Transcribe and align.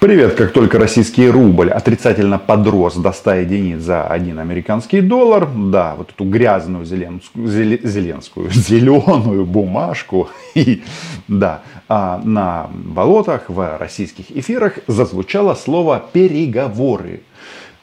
Привет, 0.00 0.34
как 0.34 0.52
только 0.52 0.78
российский 0.78 1.28
рубль 1.28 1.68
отрицательно 1.68 2.38
подрос 2.38 2.96
до 2.96 3.12
100 3.12 3.34
единиц 3.34 3.82
за 3.82 4.06
1 4.06 4.38
американский 4.38 5.02
доллар, 5.02 5.46
да, 5.46 5.94
вот 5.94 6.08
эту 6.08 6.24
грязную 6.24 6.86
зеленскую, 6.86 7.46
зеленскую, 7.86 8.50
зеленую 8.50 9.44
бумажку, 9.44 10.30
и, 10.54 10.82
да, 11.28 11.60
а 11.86 12.18
на 12.24 12.70
болотах 12.72 13.50
в 13.50 13.76
российских 13.76 14.30
эфирах 14.34 14.78
зазвучало 14.86 15.54
слово 15.54 16.02
«переговоры». 16.14 17.20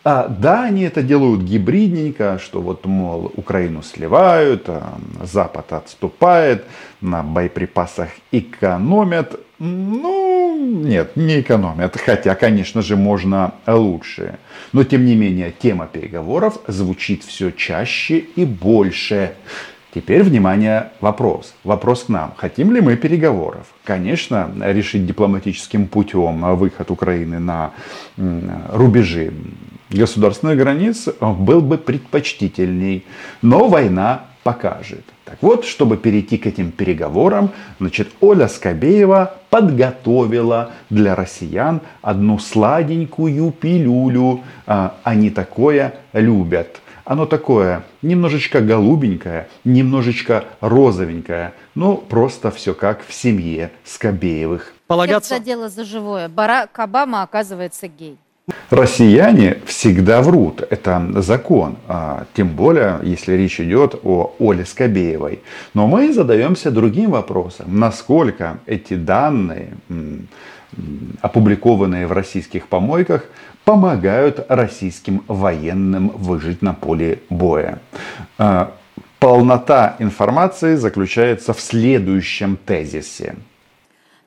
А, 0.03 0.27
да, 0.27 0.63
они 0.63 0.83
это 0.83 1.03
делают 1.03 1.41
гибридненько, 1.41 2.39
что 2.41 2.61
вот, 2.61 2.87
мол, 2.87 3.31
Украину 3.35 3.83
сливают, 3.83 4.63
а 4.69 4.97
Запад 5.21 5.71
отступает, 5.71 6.65
на 6.99 7.21
боеприпасах 7.21 8.09
экономят. 8.31 9.39
Ну, 9.59 10.55
нет, 10.83 11.15
не 11.15 11.41
экономят. 11.41 11.97
Хотя, 11.97 12.35
конечно 12.35 12.81
же, 12.81 12.95
можно 12.95 13.55
лучше. 13.65 14.37
Но, 14.71 14.83
тем 14.83 15.05
не 15.05 15.15
менее, 15.15 15.51
тема 15.57 15.87
переговоров 15.87 16.59
звучит 16.67 17.23
все 17.23 17.51
чаще 17.51 18.19
и 18.19 18.45
больше. 18.45 19.33
Теперь, 19.93 20.21
внимание, 20.21 20.91
вопрос. 21.01 21.55
Вопрос 21.63 22.03
к 22.03 22.09
нам. 22.09 22.33
Хотим 22.37 22.71
ли 22.71 22.81
мы 22.81 22.97
переговоров? 22.97 23.65
Конечно, 23.83 24.51
решить 24.61 25.07
дипломатическим 25.07 25.87
путем 25.87 26.55
выход 26.55 26.91
Украины 26.91 27.39
на 27.39 27.71
рубежи 28.71 29.33
государственных 29.89 30.57
границ 30.57 31.07
был 31.19 31.61
бы 31.61 31.77
предпочтительней. 31.77 33.05
Но 33.41 33.69
война 33.69 34.25
покажет. 34.47 35.03
Так 35.25 35.39
вот, 35.41 35.65
чтобы 35.65 35.97
перейти 35.97 36.37
к 36.37 36.47
этим 36.47 36.71
переговорам, 36.71 37.51
значит, 37.81 38.07
Оля 38.21 38.47
Скобеева 38.47 39.33
подготовила 39.49 40.71
для 40.89 41.15
россиян 41.15 41.81
одну 42.01 42.39
сладенькую 42.39 43.51
пилюлю. 43.51 44.39
А, 44.65 44.95
они 45.03 45.31
такое 45.31 45.95
любят. 46.13 46.79
Оно 47.03 47.25
такое 47.25 47.83
немножечко 48.01 48.61
голубенькое, 48.61 49.49
немножечко 49.65 50.45
розовенькое. 50.61 51.53
Ну, 51.75 51.97
просто 51.97 52.49
все 52.49 52.73
как 52.73 53.05
в 53.05 53.13
семье 53.13 53.71
Скобеевых. 53.83 54.73
Полагаться... 54.87 55.35
Это 55.35 55.43
дело 55.43 55.67
за 55.67 55.83
живое. 55.83 56.29
Барак 56.29 56.79
Обама 56.79 57.23
оказывается 57.23 57.89
гей. 57.89 58.17
Россияне 58.69 59.57
всегда 59.65 60.21
врут, 60.21 60.61
это 60.69 61.21
закон, 61.21 61.77
а, 61.87 62.25
тем 62.33 62.49
более, 62.49 62.99
если 63.03 63.33
речь 63.33 63.59
идет 63.59 63.99
о 64.03 64.35
Оле 64.39 64.65
Скобеевой. 64.65 65.41
Но 65.73 65.87
мы 65.87 66.13
задаемся 66.13 66.71
другим 66.71 67.11
вопросом, 67.11 67.79
насколько 67.79 68.59
эти 68.65 68.93
данные, 68.93 69.73
опубликованные 71.21 72.07
в 72.07 72.13
российских 72.13 72.67
помойках, 72.67 73.25
помогают 73.65 74.45
российским 74.47 75.23
военным 75.27 76.09
выжить 76.09 76.61
на 76.61 76.73
поле 76.73 77.19
боя. 77.29 77.79
А, 78.37 78.71
полнота 79.19 79.95
информации 79.99 80.75
заключается 80.75 81.53
в 81.53 81.59
следующем 81.59 82.57
тезисе. 82.65 83.35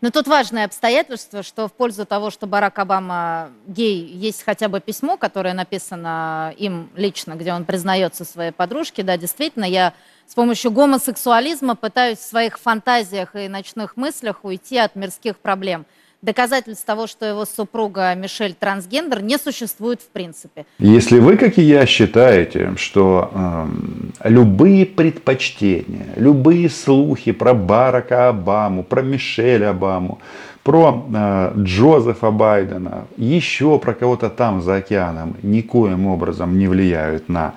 Но 0.01 0.11
тут 0.11 0.27
важное 0.27 0.65
обстоятельство, 0.65 1.43
что 1.43 1.69
в 1.69 1.73
пользу 1.73 2.07
того, 2.07 2.31
что 2.31 2.47
Барак 2.47 2.79
Обама 2.79 3.51
гей, 3.67 4.07
есть 4.07 4.43
хотя 4.43 4.69
бы 4.69 4.81
письмо, 4.81 5.19
которое 5.19 5.53
написано 5.53 6.55
им 6.57 6.91
лично, 6.97 7.35
где 7.35 7.53
он 7.53 7.67
признается 7.67 8.25
своей 8.25 8.53
подружке. 8.53 9.03
Да, 9.03 9.19
действительно, 9.19 9.65
я 9.65 9.93
с 10.27 10.35
помощью 10.35 10.71
гомосексуализма 10.71 11.77
пытаюсь 11.77 12.19
в 12.19 12.25
своих 12.27 12.59
фантазиях 12.59 13.37
и 13.37 13.49
ночных 13.49 13.97
мыслях 13.97 14.45
уйти 14.45 14.79
от 14.79 14.97
мирских 14.97 15.39
проблем– 15.39 15.85
доказательств 16.23 16.85
того, 16.85 17.07
что 17.07 17.27
его 17.27 17.45
супруга 17.45 18.15
Мишель 18.15 18.55
трансгендер, 18.55 19.23
не 19.23 19.39
существует 19.39 20.01
в 20.01 20.09
принципе. 20.09 20.67
Если 20.79 21.19
вы, 21.19 21.37
как 21.37 21.59
и 21.59 21.63
я, 21.63 21.87
считаете, 21.87 22.75
что 22.77 23.31
э, 23.33 24.29
любые 24.29 24.87
предпочтения, 24.87 26.07
любые 26.17 26.69
слухи 26.69 27.33
про 27.33 27.55
Барака 27.55 28.29
Обаму, 28.29 28.83
про 28.83 29.03
Мишель 29.03 29.65
Обаму, 29.65 30.19
про 30.63 31.07
э, 31.13 31.53
Джозефа 31.57 32.31
Байдена, 32.31 33.07
еще 33.17 33.79
про 33.79 33.95
кого-то 33.95 34.29
там 34.29 34.61
за 34.63 34.77
океаном 34.77 35.37
никоим 35.43 36.07
образом 36.07 36.59
не 36.59 36.69
влияют 36.69 37.29
на 37.29 37.55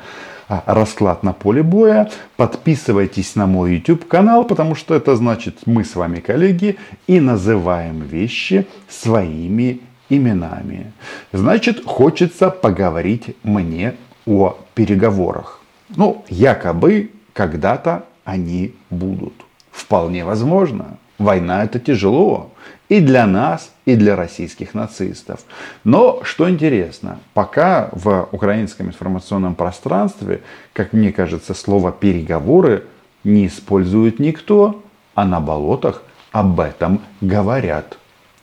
расклад 0.47 1.23
на 1.23 1.33
поле 1.33 1.63
боя. 1.63 2.09
Подписывайтесь 2.37 3.35
на 3.35 3.47
мой 3.47 3.75
YouTube 3.75 4.07
канал, 4.07 4.45
потому 4.45 4.75
что 4.75 4.95
это 4.95 5.15
значит 5.15 5.65
мы 5.65 5.83
с 5.83 5.95
вами 5.95 6.19
коллеги 6.19 6.77
и 7.07 7.19
называем 7.19 8.01
вещи 8.01 8.67
своими 8.89 9.81
именами. 10.09 10.91
Значит, 11.31 11.83
хочется 11.85 12.49
поговорить 12.49 13.35
мне 13.43 13.95
о 14.25 14.57
переговорах. 14.73 15.61
Ну, 15.95 16.23
якобы 16.29 17.11
когда-то 17.33 18.05
они 18.23 18.73
будут. 18.89 19.33
Вполне 19.71 20.23
возможно. 20.23 20.97
Война 21.17 21.63
это 21.63 21.79
тяжело. 21.79 22.51
И 22.89 22.99
для 22.99 23.25
нас, 23.25 23.73
и 23.85 23.95
для 23.95 24.15
российских 24.15 24.73
нацистов. 24.73 25.41
Но, 25.83 26.21
что 26.23 26.49
интересно, 26.49 27.19
пока 27.33 27.89
в 27.91 28.27
украинском 28.31 28.87
информационном 28.87 29.55
пространстве, 29.55 30.41
как 30.73 30.93
мне 30.93 31.11
кажется, 31.11 31.53
слово 31.53 31.91
«переговоры» 31.91 32.85
не 33.23 33.47
использует 33.47 34.19
никто, 34.19 34.83
а 35.15 35.25
на 35.25 35.39
болотах 35.39 36.03
об 36.31 36.59
этом 36.59 37.01
говорят. 37.21 37.97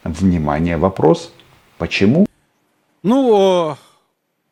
Внимание, 0.05 0.79
вопрос. 0.79 1.33
Почему? 1.77 2.27
Ну, 3.03 3.77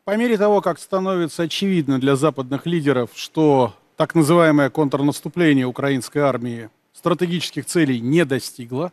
по 0.05 0.15
мере 0.15 0.37
того, 0.37 0.61
как 0.61 0.79
становится 0.79 1.43
очевидно 1.43 1.99
для 1.99 2.15
западных 2.15 2.65
лидеров, 2.65 3.09
что 3.15 3.73
так 3.95 4.15
называемое 4.15 4.69
контрнаступление 4.69 5.65
украинской 5.65 6.19
армии 6.19 6.69
стратегических 6.99 7.65
целей 7.65 8.01
не 8.01 8.25
достигло, 8.25 8.91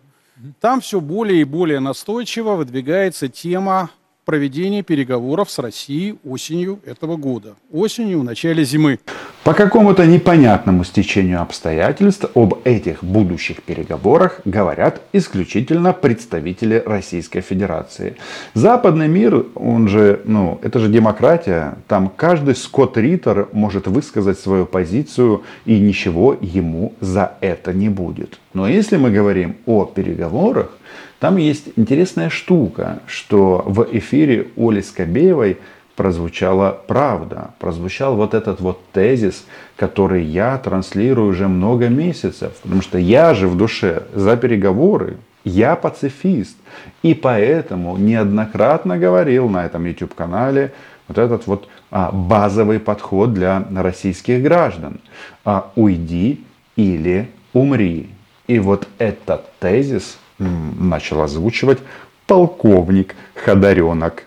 там 0.60 0.80
все 0.80 1.00
более 1.00 1.40
и 1.40 1.44
более 1.44 1.80
настойчиво 1.80 2.54
выдвигается 2.54 3.28
тема 3.28 3.90
проведения 4.26 4.82
переговоров 4.82 5.50
с 5.50 5.58
Россией 5.60 6.16
осенью 6.24 6.80
этого 6.84 7.16
года. 7.16 7.54
Осенью, 7.72 8.20
в 8.20 8.24
начале 8.24 8.64
зимы. 8.64 8.98
По 9.44 9.54
какому-то 9.54 10.04
непонятному 10.04 10.82
стечению 10.82 11.40
обстоятельств 11.40 12.26
об 12.34 12.58
этих 12.64 13.04
будущих 13.04 13.62
переговорах 13.62 14.40
говорят 14.44 15.00
исключительно 15.12 15.92
представители 15.92 16.82
Российской 16.84 17.40
Федерации. 17.40 18.16
Западный 18.54 19.06
мир, 19.06 19.46
он 19.54 19.86
же, 19.86 20.20
ну, 20.24 20.58
это 20.64 20.80
же 20.80 20.88
демократия. 20.88 21.76
Там 21.86 22.08
каждый 22.08 22.56
Скотт 22.56 22.96
Риттер 22.98 23.48
может 23.52 23.86
высказать 23.86 24.40
свою 24.40 24.66
позицию 24.66 25.44
и 25.64 25.78
ничего 25.78 26.36
ему 26.40 26.94
за 27.00 27.34
это 27.40 27.72
не 27.72 27.88
будет. 27.88 28.40
Но 28.54 28.66
если 28.66 28.96
мы 28.96 29.12
говорим 29.12 29.54
о 29.66 29.84
переговорах, 29.84 30.72
там 31.20 31.36
есть 31.38 31.68
интересная 31.76 32.28
штука, 32.28 33.00
что 33.06 33.62
в 33.66 33.86
эфире 33.92 34.48
Оли 34.56 34.80
Скобеевой 34.80 35.58
прозвучала 35.96 36.78
правда, 36.86 37.50
прозвучал 37.58 38.16
вот 38.16 38.34
этот 38.34 38.60
вот 38.60 38.80
тезис, 38.92 39.46
который 39.76 40.22
я 40.22 40.58
транслирую 40.58 41.30
уже 41.30 41.48
много 41.48 41.88
месяцев, 41.88 42.52
потому 42.62 42.82
что 42.82 42.98
я 42.98 43.34
же 43.34 43.48
в 43.48 43.56
душе 43.56 44.02
за 44.14 44.36
переговоры, 44.36 45.16
я 45.44 45.74
пацифист, 45.74 46.56
и 47.02 47.14
поэтому 47.14 47.96
неоднократно 47.96 48.98
говорил 48.98 49.48
на 49.48 49.64
этом 49.64 49.86
YouTube-канале 49.86 50.72
вот 51.08 51.18
этот 51.18 51.46
вот 51.46 51.68
а, 51.90 52.10
базовый 52.12 52.80
подход 52.80 53.32
для 53.32 53.64
российских 53.74 54.42
граждан. 54.42 55.00
А, 55.44 55.70
уйди 55.76 56.44
или 56.74 57.30
умри. 57.52 58.10
И 58.48 58.58
вот 58.58 58.88
этот 58.98 59.50
тезис 59.60 60.18
начал 60.38 61.22
озвучивать 61.22 61.78
полковник 62.26 63.14
Ходоренок. 63.34 64.24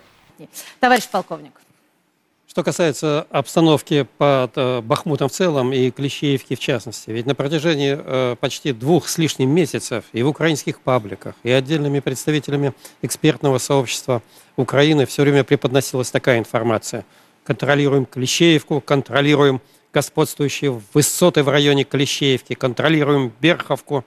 Товарищ 0.80 1.08
полковник. 1.08 1.52
Что 2.50 2.64
касается 2.64 3.28
обстановки 3.30 4.08
под 4.18 4.50
э, 4.56 4.80
Бахмутом 4.80 5.28
в 5.28 5.32
целом 5.32 5.72
и 5.72 5.92
Клещеевки 5.92 6.56
в 6.56 6.58
частности, 6.58 7.10
ведь 7.10 7.24
на 7.24 7.36
протяжении 7.36 7.96
э, 7.96 8.34
почти 8.40 8.72
двух 8.72 9.08
с 9.08 9.18
лишним 9.18 9.50
месяцев 9.50 10.04
и 10.12 10.24
в 10.24 10.28
украинских 10.28 10.80
пабликах, 10.80 11.36
и 11.44 11.50
отдельными 11.52 12.00
представителями 12.00 12.72
экспертного 13.02 13.58
сообщества 13.58 14.20
Украины 14.56 15.06
все 15.06 15.22
время 15.22 15.44
преподносилась 15.44 16.10
такая 16.10 16.40
информация. 16.40 17.04
Контролируем 17.44 18.04
Клещеевку, 18.04 18.80
контролируем 18.80 19.60
господствующие 19.92 20.80
высоты 20.92 21.44
в 21.44 21.48
районе 21.48 21.84
Клещеевки, 21.84 22.54
контролируем 22.54 23.32
Берховку, 23.40 24.04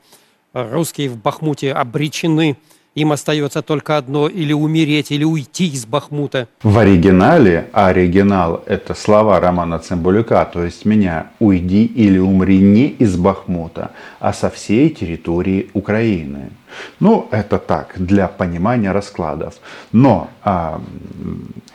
русские 0.54 1.10
в 1.10 1.18
Бахмуте 1.18 1.74
обречены 1.74 2.58
им 2.96 3.12
остается 3.12 3.64
только 3.64 3.98
одно– 3.98 4.28
или 4.30 4.54
умереть, 4.54 5.12
или 5.12 5.24
уйти 5.24 5.68
из 5.68 5.86
Бахмута. 5.86 6.48
В 6.62 6.78
оригинале, 6.78 7.70
а 7.74 7.88
оригинал– 7.88 8.64
это 8.68 8.94
слова 8.94 9.40
Романа 9.40 9.80
Цымбалюка, 9.80 10.46
то 10.46 10.64
есть 10.64 10.86
меня 10.86 11.32
«уйди 11.40 11.86
или 11.86 12.20
умри 12.20 12.60
не 12.60 12.88
из 12.90 13.16
Бахмута, 13.18 13.92
а 14.20 14.32
со 14.32 14.52
всей 14.52 14.90
территории 14.90 15.72
Украины». 15.74 16.52
Ну, 17.00 17.28
это 17.32 17.58
так, 17.58 17.94
для 17.96 18.28
понимания 18.28 18.92
раскладов. 18.92 19.56
Но 19.92 20.30
а, 20.44 20.82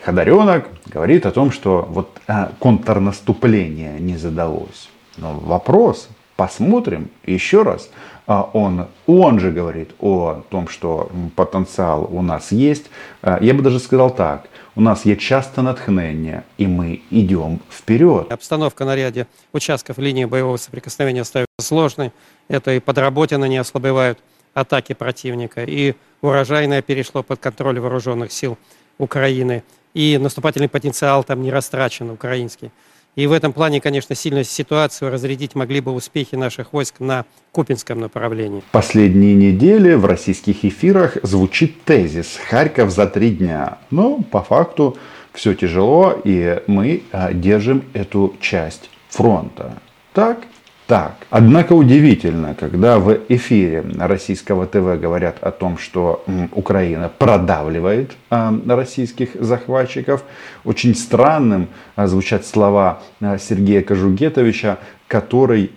Ходоренок 0.03 0.67
говорит 0.85 1.25
о 1.25 1.31
том, 1.31 1.51
что 1.51 1.85
вот 1.89 2.17
а, 2.27 2.51
контрнаступление 2.59 3.99
не 3.99 4.17
задалось. 4.17 4.89
Но 5.17 5.33
вопрос, 5.33 6.09
посмотрим 6.35 7.09
еще 7.25 7.63
раз. 7.63 7.89
А, 8.29 8.47
он, 8.53 8.85
он 9.07 9.39
же 9.39 9.51
говорит 9.51 9.89
о 9.99 10.43
том, 10.51 10.67
что 10.67 11.09
потенциал 11.35 12.07
у 12.11 12.21
нас 12.21 12.51
есть. 12.51 12.85
А, 13.23 13.39
я 13.41 13.55
бы 13.55 13.63
даже 13.63 13.79
сказал 13.79 14.11
так. 14.11 14.47
У 14.75 14.81
нас 14.81 15.03
есть 15.03 15.21
часто 15.21 15.63
натхнение, 15.63 16.43
и 16.59 16.67
мы 16.67 17.01
идем 17.09 17.59
вперед. 17.71 18.31
Обстановка 18.31 18.85
на 18.85 18.95
ряде 18.95 19.25
участков 19.51 19.97
линии 19.97 20.25
боевого 20.25 20.57
соприкосновения 20.57 21.21
остается 21.21 21.47
сложной. 21.59 22.11
Это 22.49 22.71
и 22.73 22.79
подработина 22.79 23.45
не 23.45 23.57
ослабевают 23.57 24.19
атаки 24.53 24.93
противника, 24.93 25.63
и 25.63 25.95
урожайное 26.21 26.83
перешло 26.83 27.23
под 27.23 27.39
контроль 27.39 27.79
вооруженных 27.79 28.31
сил 28.31 28.59
Украины, 28.99 29.63
и 29.95 30.19
наступательный 30.19 30.69
потенциал 30.69 31.23
там 31.23 31.41
не 31.41 31.51
растрачен 31.51 32.11
украинский. 32.11 32.69
И 33.15 33.27
в 33.27 33.31
этом 33.31 33.53
плане, 33.53 33.81
конечно, 33.81 34.15
сильно 34.15 34.43
ситуацию 34.43 35.11
разрядить 35.11 35.55
могли 35.55 35.81
бы 35.81 35.91
успехи 35.91 36.35
наших 36.35 36.73
войск 36.73 36.99
на 36.99 37.25
Купинском 37.51 37.99
направлении. 37.99 38.63
Последние 38.71 39.35
недели 39.35 39.93
в 39.93 40.05
российских 40.05 40.63
эфирах 40.63 41.17
звучит 41.23 41.83
тезис 41.83 42.39
«Харьков 42.49 42.91
за 42.91 43.07
три 43.07 43.31
дня». 43.31 43.79
Но 43.89 44.19
по 44.31 44.41
факту 44.41 44.97
все 45.33 45.53
тяжело, 45.53 46.19
и 46.23 46.61
мы 46.67 47.03
а, 47.11 47.33
держим 47.33 47.83
эту 47.93 48.35
часть 48.39 48.89
фронта. 49.09 49.79
Так 50.13 50.39
так. 50.89 51.13
Однако 51.29 51.73
удивительно, 51.73 52.55
когда 52.59 52.97
в 52.97 53.15
эфире 53.29 53.85
российского 53.99 54.65
ТВ 54.65 54.99
говорят 54.99 55.37
о 55.41 55.51
том, 55.51 55.77
что 55.77 56.25
Украина 56.51 57.11
продавливает 57.15 58.13
а, 58.31 58.51
российских 58.67 59.35
захватчиков, 59.39 60.23
очень 60.65 60.95
странным 60.95 61.67
а, 61.95 62.07
звучат 62.07 62.43
слова 62.43 63.03
а, 63.21 63.37
Сергея 63.37 63.83
Кожугетовича, 63.83 64.79
который, 65.07 65.71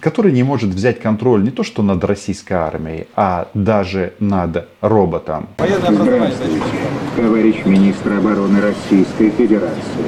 который 0.00 0.32
не 0.32 0.42
может 0.42 0.70
взять 0.70 1.00
контроль 1.00 1.42
не 1.42 1.50
то 1.50 1.62
что 1.62 1.82
над 1.82 2.04
российской 2.04 2.52
армией, 2.54 3.06
а 3.16 3.48
даже 3.54 4.12
над 4.20 4.68
роботом. 4.82 5.48
Товарищ 7.16 7.64
министр 7.64 8.12
обороны 8.14 8.60
Российской 8.60 9.30
Федерации. 9.30 10.06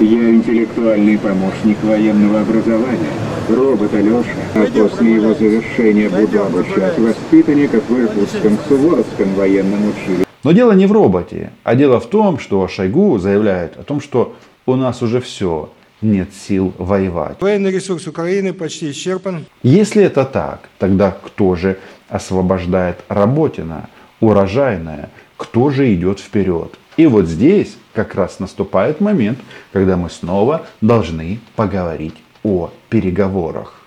Я 0.00 0.30
интеллектуальный 0.30 1.16
помощник 1.16 1.82
военного 1.84 2.40
образования 2.40 3.25
робот 3.50 3.94
Алеша, 3.94 4.30
а 4.54 4.66
после 4.66 5.14
его 5.14 5.34
завершения 5.34 6.08
буду 6.08 6.42
обучать 6.42 6.98
воспитанников 6.98 7.88
в 7.88 8.00
Иркутском 8.00 8.58
Суворовском 8.68 9.34
военном 9.34 9.88
училище. 9.88 10.26
Но 10.44 10.52
дело 10.52 10.72
не 10.72 10.86
в 10.86 10.92
роботе, 10.92 11.52
а 11.64 11.74
дело 11.74 11.98
в 11.98 12.06
том, 12.06 12.38
что 12.38 12.68
Шойгу 12.68 13.18
заявляет 13.18 13.76
о 13.76 13.82
том, 13.82 14.00
что 14.00 14.36
у 14.64 14.76
нас 14.76 15.02
уже 15.02 15.20
все, 15.20 15.70
нет 16.02 16.28
сил 16.34 16.72
воевать. 16.78 17.40
Военный 17.40 17.70
ресурс 17.70 18.06
Украины 18.06 18.52
почти 18.52 18.90
исчерпан. 18.90 19.46
Если 19.62 20.02
это 20.04 20.24
так, 20.24 20.68
тогда 20.78 21.10
кто 21.10 21.56
же 21.56 21.78
освобождает 22.08 22.98
Работина, 23.08 23.88
урожайное, 24.20 25.10
кто 25.36 25.70
же 25.70 25.92
идет 25.94 26.20
вперед? 26.20 26.78
И 26.96 27.06
вот 27.06 27.26
здесь 27.26 27.76
как 27.92 28.14
раз 28.14 28.38
наступает 28.38 29.00
момент, 29.00 29.38
когда 29.72 29.96
мы 29.96 30.10
снова 30.10 30.66
должны 30.80 31.40
поговорить 31.54 32.14
о 32.46 32.70
переговорах. 32.88 33.82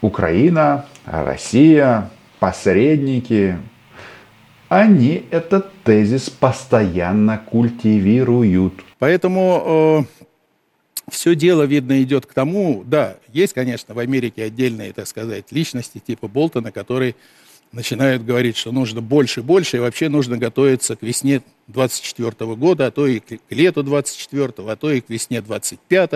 Украина, 0.00 0.86
Россия, 1.06 2.08
посредники, 2.38 3.58
они 4.68 5.24
этот 5.32 5.72
тезис 5.82 6.30
постоянно 6.30 7.36
культивируют. 7.38 8.74
Поэтому 9.00 10.06
э, 10.06 11.10
все 11.10 11.34
дело, 11.34 11.64
видно, 11.64 12.00
идет 12.00 12.26
к 12.26 12.32
тому, 12.32 12.84
да, 12.86 13.16
есть, 13.32 13.54
конечно, 13.54 13.92
в 13.92 13.98
Америке 13.98 14.44
отдельные, 14.44 14.92
так 14.92 15.08
сказать, 15.08 15.50
личности 15.50 15.98
типа 15.98 16.28
Болтона, 16.28 16.70
которые 16.70 17.16
начинают 17.74 18.24
говорить, 18.24 18.56
что 18.56 18.72
нужно 18.72 19.00
больше, 19.00 19.42
больше, 19.42 19.76
и 19.76 19.80
вообще 19.80 20.08
нужно 20.08 20.38
готовиться 20.38 20.96
к 20.96 21.02
весне 21.02 21.42
24 21.68 22.54
года, 22.54 22.86
а 22.86 22.90
то 22.90 23.06
и 23.06 23.20
к 23.20 23.38
лету 23.50 23.82
24, 23.82 24.52
а 24.58 24.76
то 24.76 24.90
и 24.90 25.00
к 25.00 25.10
весне 25.10 25.40
25, 25.40 26.10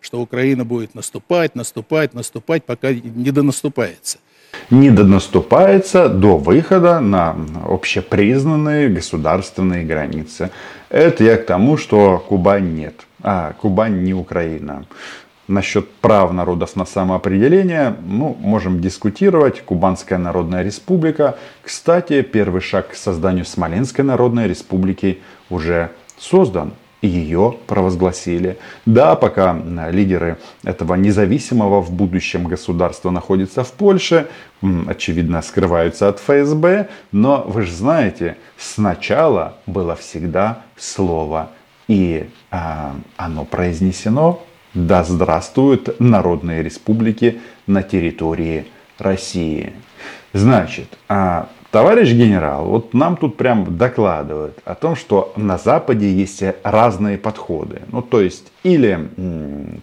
что 0.00 0.20
Украина 0.20 0.64
будет 0.64 0.94
наступать, 0.94 1.54
наступать, 1.54 2.14
наступать, 2.14 2.64
пока 2.64 2.92
не 2.92 3.30
донаступается. 3.30 4.18
Не 4.70 4.90
донаступается 4.90 6.08
до 6.08 6.36
выхода 6.36 7.00
на 7.00 7.36
общепризнанные 7.66 8.88
государственные 8.88 9.84
границы. 9.84 10.50
Это 10.90 11.24
я 11.24 11.36
к 11.36 11.46
тому, 11.46 11.76
что 11.76 12.18
Кубань 12.18 12.74
нет. 12.74 12.94
А, 13.22 13.52
Кубань 13.54 14.04
не 14.04 14.14
Украина. 14.14 14.86
Насчет 15.46 15.90
прав 15.96 16.32
народов 16.32 16.74
на 16.74 16.86
самоопределение, 16.86 17.96
ну, 18.06 18.34
можем 18.40 18.80
дискутировать. 18.80 19.60
Кубанская 19.60 20.18
Народная 20.18 20.62
Республика. 20.62 21.36
Кстати, 21.62 22.22
первый 22.22 22.62
шаг 22.62 22.92
к 22.92 22.94
созданию 22.94 23.44
Смоленской 23.44 24.04
Народной 24.04 24.48
Республики 24.48 25.18
уже 25.50 25.90
создан. 26.18 26.72
И 27.02 27.06
ее 27.06 27.56
провозгласили. 27.66 28.56
Да, 28.86 29.14
пока 29.14 29.54
лидеры 29.90 30.38
этого 30.62 30.94
независимого 30.94 31.82
в 31.82 31.92
будущем 31.92 32.44
государства 32.44 33.10
находятся 33.10 33.62
в 33.62 33.72
Польше, 33.72 34.28
очевидно, 34.86 35.42
скрываются 35.42 36.08
от 36.08 36.18
ФСБ, 36.20 36.88
но 37.12 37.44
вы 37.46 37.60
же 37.60 37.72
знаете, 37.72 38.38
сначала 38.56 39.58
было 39.66 39.96
всегда 39.96 40.62
слово, 40.78 41.50
и 41.88 42.30
а, 42.50 42.96
оно 43.18 43.44
произнесено 43.44 44.40
да 44.74 45.04
здравствуют 45.04 46.00
народные 46.00 46.62
республики 46.62 47.40
на 47.66 47.82
территории 47.82 48.66
России. 48.98 49.72
Значит, 50.32 50.98
а, 51.08 51.48
товарищ 51.70 52.10
генерал, 52.10 52.66
вот 52.66 52.92
нам 52.92 53.16
тут 53.16 53.36
прям 53.36 53.76
докладывают 53.76 54.58
о 54.64 54.74
том, 54.74 54.96
что 54.96 55.32
на 55.36 55.58
Западе 55.58 56.12
есть 56.12 56.42
разные 56.64 57.18
подходы. 57.18 57.82
Ну, 57.92 58.02
то 58.02 58.20
есть, 58.20 58.50
или 58.64 59.08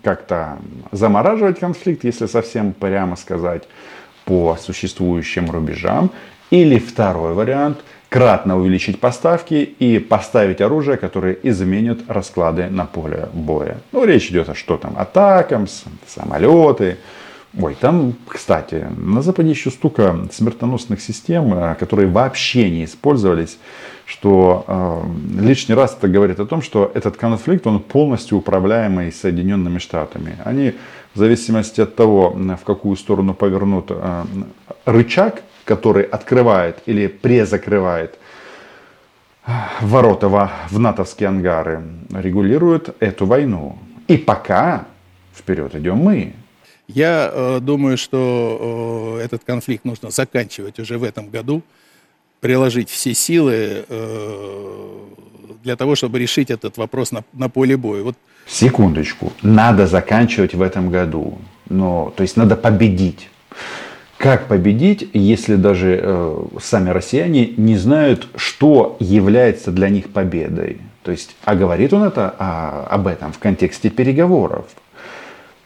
как-то 0.03 0.59
замораживать 0.91 1.59
конфликт, 1.59 2.03
если 2.03 2.25
совсем 2.25 2.73
прямо 2.73 3.15
сказать, 3.15 3.63
по 4.25 4.57
существующим 4.59 5.49
рубежам. 5.49 6.11
Или 6.49 6.79
второй 6.79 7.33
вариант– 7.33 7.79
кратно 8.11 8.57
увеличить 8.57 8.99
поставки 8.99 9.53
и 9.79 9.97
поставить 9.97 10.59
оружие, 10.59 10.97
которое 10.97 11.37
изменит 11.43 12.01
расклады 12.09 12.67
на 12.69 12.85
поле 12.85 13.29
боя. 13.31 13.77
Ну, 13.93 14.03
речь 14.03 14.29
идет 14.29 14.49
о 14.49 14.53
что 14.53 14.75
там, 14.75 14.95
атакам, 14.97 15.65
самолеты. 16.05 16.97
Ой, 17.57 17.73
там, 17.79 18.15
кстати, 18.27 18.85
на 18.97 19.21
Западе 19.21 19.51
еще 19.51 19.71
столько 19.71 20.27
смертоносных 20.29 20.99
систем, 20.99 21.53
э, 21.53 21.75
которые 21.75 22.09
вообще 22.09 22.69
не 22.69 22.83
использовались, 22.83 23.57
что 24.05 24.65
э, 24.67 25.41
лишний 25.41 25.75
раз 25.75 25.95
это 25.97 26.09
говорит 26.09 26.41
о 26.41 26.45
том, 26.45 26.61
что 26.61 26.91
этот 26.93 27.15
конфликт, 27.15 27.65
он 27.65 27.79
полностью 27.79 28.37
управляемый 28.37 29.13
Соединенными 29.13 29.79
Штатами. 29.79 30.35
Они 30.43 30.73
в 31.13 31.19
зависимости 31.19 31.79
от 31.79 31.95
того, 31.95 32.31
в 32.31 32.65
какую 32.65 32.97
сторону 32.97 33.33
повернут 33.33 33.85
э, 33.89 34.23
рычаг, 34.85 35.41
который 35.65 36.03
открывает 36.03 36.79
или 36.85 37.07
презакрывает 37.07 38.17
ворота 39.81 40.27
в 40.27 40.79
натовские 40.79 41.29
ангары, 41.29 41.81
регулирует 42.13 42.95
эту 42.99 43.25
войну. 43.25 43.77
И 44.07 44.17
пока 44.17 44.85
вперед 45.33 45.75
идем 45.75 45.97
мы. 45.97 46.33
Я 46.87 47.31
э, 47.31 47.59
думаю, 47.61 47.97
что 47.97 49.17
э, 49.19 49.23
этот 49.23 49.43
конфликт 49.45 49.85
нужно 49.85 50.09
заканчивать 50.09 50.79
уже 50.79 50.97
в 50.97 51.03
этом 51.03 51.29
году, 51.29 51.61
приложить 52.41 52.89
все 52.89 53.13
силы 53.13 53.85
э, 53.87 54.99
для 55.63 55.75
того, 55.75 55.95
чтобы 55.95 56.19
решить 56.19 56.51
этот 56.51 56.77
вопрос 56.77 57.11
на, 57.11 57.23
на 57.33 57.49
поле 57.49 57.77
боя. 57.77 58.03
Вот. 58.03 58.15
Секундочку, 58.45 59.31
надо 59.41 59.87
заканчивать 59.87 60.53
в 60.53 60.61
этом 60.61 60.89
году. 60.89 61.37
Но, 61.69 62.13
то 62.17 62.23
есть 62.23 62.35
надо 62.35 62.57
победить. 62.57 63.29
Как 64.21 64.45
победить, 64.45 65.09
если 65.13 65.55
даже 65.55 65.99
э, 65.99 66.43
сами 66.61 66.91
россияне 66.91 67.53
не 67.57 67.75
знают, 67.75 68.27
что 68.35 68.95
является 68.99 69.71
для 69.71 69.89
них 69.89 70.09
победой? 70.11 70.77
То 71.01 71.09
есть, 71.09 71.35
а 71.43 71.55
говорит 71.55 71.91
он 71.91 72.03
это 72.03 72.35
а, 72.37 72.87
об 72.87 73.07
этом 73.07 73.33
в 73.33 73.39
контексте 73.39 73.89
переговоров. 73.89 74.67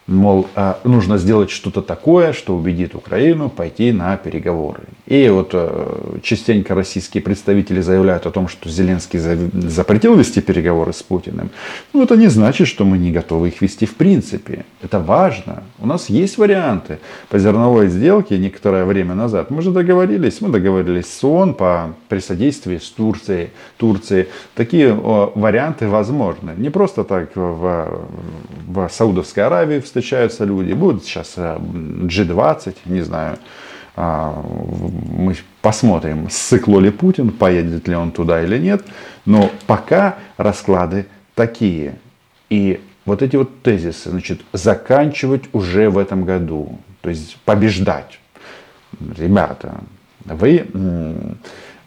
Мол, 0.06 0.46
а, 0.54 0.78
нужно 0.84 1.18
сделать 1.18 1.50
что-то 1.50 1.82
такое, 1.82 2.32
что 2.32 2.56
убедит 2.56 2.94
Украину 2.94 3.50
пойти 3.50 3.92
на 3.92 4.16
переговоры. 4.16 4.84
И 5.06 5.28
вот 5.28 5.50
э, 5.52 6.18
частенько 6.22 6.74
российские 6.74 7.22
представители 7.22 7.80
заявляют 7.80 8.26
о 8.26 8.32
том, 8.32 8.48
что 8.48 8.68
Зеленский 8.68 9.20
запретил 9.20 10.16
вести 10.16 10.40
переговоры 10.40 10.92
с 10.92 11.02
Путиным. 11.02 11.50
Ну, 11.92 12.02
это 12.02 12.16
не 12.16 12.26
значит, 12.26 12.66
что 12.66 12.84
мы 12.84 12.98
не 12.98 13.12
готовы 13.12 13.48
их 13.48 13.62
вести 13.62 13.86
в 13.86 13.94
принципе. 13.94 14.64
Это 14.82 14.98
важно. 14.98 15.62
У 15.78 15.86
нас 15.86 16.10
есть 16.10 16.38
варианты. 16.38 16.98
По 17.28 17.38
зерновой 17.38 17.86
сделке 17.86 18.36
некоторое 18.36 18.84
время 18.84 19.14
назад 19.14 19.50
мы 19.50 19.62
же 19.62 19.70
договорились, 19.70 20.40
мы 20.40 20.48
договорились 20.48 21.06
с 21.06 21.22
ООН 21.22 21.54
по 21.54 21.94
при 22.08 22.18
с 22.18 22.90
Турцией. 22.90 23.50
Турции. 23.76 24.28
Такие 24.54 24.92
варианты 24.92 25.86
возможны. 25.86 26.52
Не 26.56 26.70
просто 26.70 27.04
так 27.04 27.30
в, 27.36 28.08
в 28.66 28.88
Саудовской 28.88 29.44
Аравии 29.44 29.78
встречаются 29.78 30.44
люди. 30.44 30.72
Будут 30.72 31.04
сейчас 31.04 31.36
G20, 31.36 32.68
э, 32.68 32.72
не 32.86 33.02
знаю, 33.02 33.38
мы 33.96 35.34
посмотрим, 35.62 36.28
сыкло 36.30 36.80
ли 36.80 36.90
Путин, 36.90 37.30
поедет 37.30 37.88
ли 37.88 37.96
он 37.96 38.10
туда 38.12 38.42
или 38.42 38.58
нет. 38.58 38.84
Но 39.24 39.50
пока 39.66 40.16
расклады 40.36 41.06
такие. 41.34 41.98
И 42.50 42.80
вот 43.06 43.22
эти 43.22 43.36
вот 43.36 43.62
тезисы, 43.62 44.10
значит, 44.10 44.42
заканчивать 44.52 45.44
уже 45.52 45.88
в 45.88 45.96
этом 45.96 46.24
году. 46.24 46.78
То 47.00 47.08
есть 47.08 47.38
побеждать. 47.44 48.20
Ребята, 49.00 49.80
вы 50.24 50.66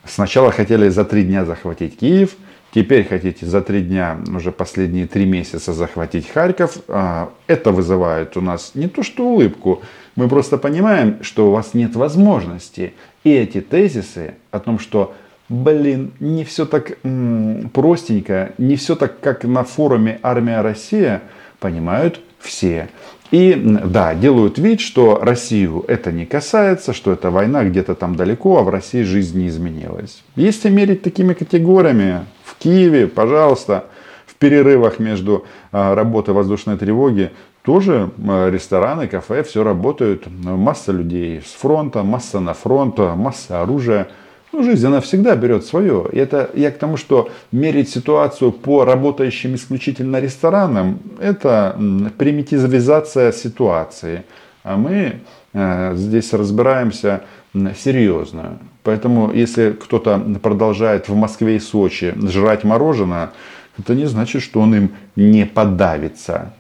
сначала 0.06 0.52
хотели 0.52 0.90
за 0.90 1.06
три 1.06 1.24
дня 1.24 1.46
захватить 1.46 1.98
Киев, 2.00 2.36
теперь 2.74 3.08
хотите 3.08 3.46
за 3.46 3.62
три 3.62 3.82
дня, 3.82 4.18
уже 4.28 4.52
последние 4.52 5.08
три 5.08 5.26
месяца 5.26 5.74
захватить 5.74 6.30
Харьков. 6.30 6.78
А, 6.88 7.32
это 7.48 7.72
вызывает 7.72 8.38
у 8.38 8.42
нас 8.42 8.72
не 8.76 8.88
то 8.88 9.04
что 9.04 9.28
улыбку, 9.28 9.82
мы 10.16 10.28
просто 10.28 10.58
понимаем, 10.58 11.24
что 11.24 11.48
у 11.48 11.52
вас 11.52 11.74
нет 11.74 11.96
возможности. 11.96 12.94
И 13.24 13.32
эти 13.32 13.62
тезисы 13.62 14.36
о 14.52 14.60
том, 14.60 14.80
что, 14.80 15.14
блин, 15.48 16.12
не 16.20 16.44
все 16.44 16.66
так 16.66 16.98
м- 17.04 17.70
простенько, 17.74 18.54
не 18.58 18.76
все 18.76 18.96
так, 18.96 19.20
как 19.20 19.44
на 19.44 19.64
форуме 19.64 20.20
«Армия 20.22 20.62
Россия», 20.62 21.22
понимают 21.60 22.22
все. 22.40 22.90
И 23.32 23.54
да, 23.56 24.16
делают 24.16 24.58
вид, 24.58 24.82
что 24.82 25.20
Россию 25.22 25.86
это 25.88 26.12
не 26.12 26.26
касается, 26.26 26.94
что 26.94 27.12
это 27.12 27.30
война 27.30 27.64
где-то 27.64 27.94
там 27.94 28.16
далеко, 28.16 28.58
а 28.58 28.64
в 28.64 28.70
России 28.70 29.04
жизнь 29.04 29.40
не 29.40 29.50
изменилась. 29.50 30.24
Если 30.36 30.70
мерить 30.70 31.04
такими 31.04 31.34
категориями, 31.34 32.26
в 32.44 32.56
Киеве, 32.56 33.08
пожалуйста, 33.08 33.86
в 34.26 34.34
перерывах 34.36 34.98
между 34.98 35.46
а, 35.72 35.94
работой 35.94 36.34
воздушной 36.34 36.78
тревоги 36.78 37.32
тоже 37.62 38.10
рестораны, 38.18 39.08
кафе, 39.08 39.44
все 39.44 39.64
работают. 39.64 40.24
Масса 40.28 40.92
людей 40.92 41.42
с 41.46 41.52
фронта, 41.52 42.02
масса 42.04 42.40
на 42.40 42.54
фронт, 42.56 42.98
масса 42.98 43.62
оружия. 43.62 44.08
Ну, 44.52 44.64
жизнь, 44.64 44.88
она 44.88 45.00
всегда 45.00 45.36
берет 45.36 45.66
свое. 45.66 46.08
И 46.12 46.18
это 46.18 46.50
я 46.56 46.72
к 46.72 46.78
тому, 46.78 46.98
что 46.98 47.30
мерить 47.52 47.90
ситуацию 47.90 48.52
по 48.52 48.84
работающим 48.84 49.56
исключительно 49.56 50.20
ресторанам, 50.20 51.00
это 51.20 51.76
примитивизация 52.18 53.32
ситуации. 53.32 54.24
А 54.64 54.76
мы 54.76 55.22
э, 55.54 55.96
здесь 55.96 56.34
разбираемся 56.34 57.22
серьезно. 57.54 58.60
Поэтому, 58.84 59.32
если 59.32 59.72
кто-то 59.72 60.20
продолжает 60.42 61.10
в 61.10 61.16
Москве 61.16 61.58
и 61.58 61.60
Сочи 61.60 62.16
жрать 62.28 62.64
мороженое, 62.64 63.32
это 63.78 63.96
не 63.96 64.06
значит, 64.06 64.42
что 64.42 64.62
он 64.62 64.76
им 64.76 64.92
не 65.16 65.46
подавится. 65.46 66.54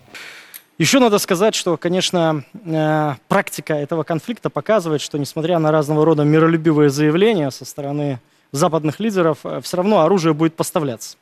Еще 0.79 0.99
надо 0.99 1.17
сказать, 1.17 1.55
что, 1.55 1.75
конечно, 1.75 2.45
э, 2.53 3.15
практика 3.27 3.73
этого 3.73 4.03
конфликта 4.03 4.49
показывает, 4.49 5.01
что, 5.01 5.19
несмотря 5.19 5.59
на 5.59 5.73
разного 5.73 6.05
рода 6.05 6.23
миролюбивые 6.23 6.89
заявления 6.89 7.51
со 7.51 7.65
стороны 7.65 8.21
западных 8.53 9.01
лидеров, 9.01 9.39
э, 9.43 9.59
все 9.61 9.75
равно 9.75 9.99
оружие 9.99 10.33
будет 10.33 10.55
поставляться 10.55 11.17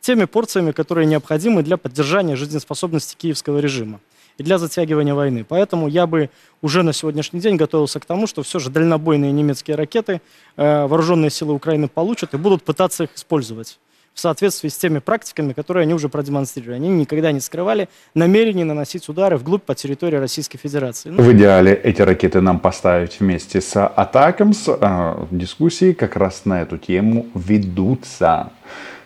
теми 0.00 0.24
порциями, 0.24 0.72
которые 0.72 1.06
необходимы 1.06 1.62
для 1.62 1.76
поддержания 1.76 2.36
жизнеспособности 2.36 3.14
киевского 3.14 3.58
режима 3.58 4.00
и 4.38 4.42
для 4.42 4.56
затягивания 4.56 5.14
войны. 5.14 5.44
Поэтому 5.46 5.88
я 5.88 6.06
бы 6.06 6.30
уже 6.62 6.82
на 6.82 6.94
сегодняшний 6.94 7.40
день 7.40 7.56
готовился 7.56 8.00
к 8.00 8.06
тому, 8.06 8.26
что 8.26 8.42
все 8.42 8.60
же 8.60 8.70
дальнобойные 8.70 9.30
немецкие 9.30 9.76
ракеты 9.76 10.22
э, 10.56 10.86
вооруженные 10.86 11.30
силы 11.30 11.52
Украины 11.52 11.86
получат 11.86 12.32
и 12.32 12.38
будут 12.38 12.62
пытаться 12.62 13.04
их 13.04 13.14
использовать 13.14 13.78
в 14.14 14.20
соответствии 14.20 14.68
с 14.68 14.76
теми 14.76 14.98
практиками, 14.98 15.52
которые 15.52 15.82
они 15.82 15.94
уже 15.94 16.08
продемонстрировали. 16.08 16.76
Они 16.76 16.88
никогда 16.88 17.32
не 17.32 17.40
скрывали 17.40 17.88
намерение 18.14 18.64
наносить 18.64 19.08
удары 19.08 19.36
вглубь 19.36 19.62
по 19.62 19.74
территории 19.74 20.16
Российской 20.16 20.58
Федерации. 20.58 21.10
Ну, 21.10 21.22
в 21.22 21.32
идеале 21.32 21.74
эти 21.74 22.02
ракеты 22.02 22.40
нам 22.40 22.58
поставить 22.58 23.20
вместе 23.20 23.60
с 23.60 23.84
атаком, 23.84 24.52
с 24.52 24.68
э, 24.68 25.26
дискуссии 25.30 25.92
как 25.92 26.16
раз 26.16 26.42
на 26.44 26.62
эту 26.62 26.78
тему 26.78 27.26
ведутся. 27.34 28.50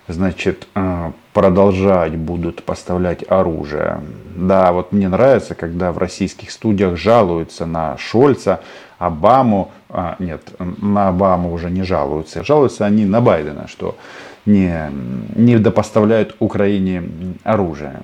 Значит, 0.09 0.69
э, 0.75 1.11
продолжать 1.33 2.17
будут 2.17 2.63
поставлять 2.63 3.25
оружие. 3.29 4.01
Да, 4.35 4.73
вот 4.73 4.93
мне 4.93 5.09
нравится, 5.09 5.55
когда 5.55 5.93
в 5.93 5.99
российских 5.99 6.51
студиях 6.51 6.97
жалуются 6.97 7.67
на 7.67 7.97
Шольца, 7.99 8.61
Обаму, 8.99 9.71
а, 9.91 10.17
нет, 10.19 10.41
на 10.59 11.09
Обаму 11.09 11.53
уже 11.53 11.71
не 11.71 11.83
жалуются, 11.83 12.43
жалуются 12.43 12.87
они 12.87 13.05
на 13.05 13.21
Байдена, 13.21 13.69
что 13.69 13.97
не, 14.47 14.91
не 15.35 15.59
допоставляют 15.59 16.37
Украине 16.39 17.03
оружие. 17.45 18.03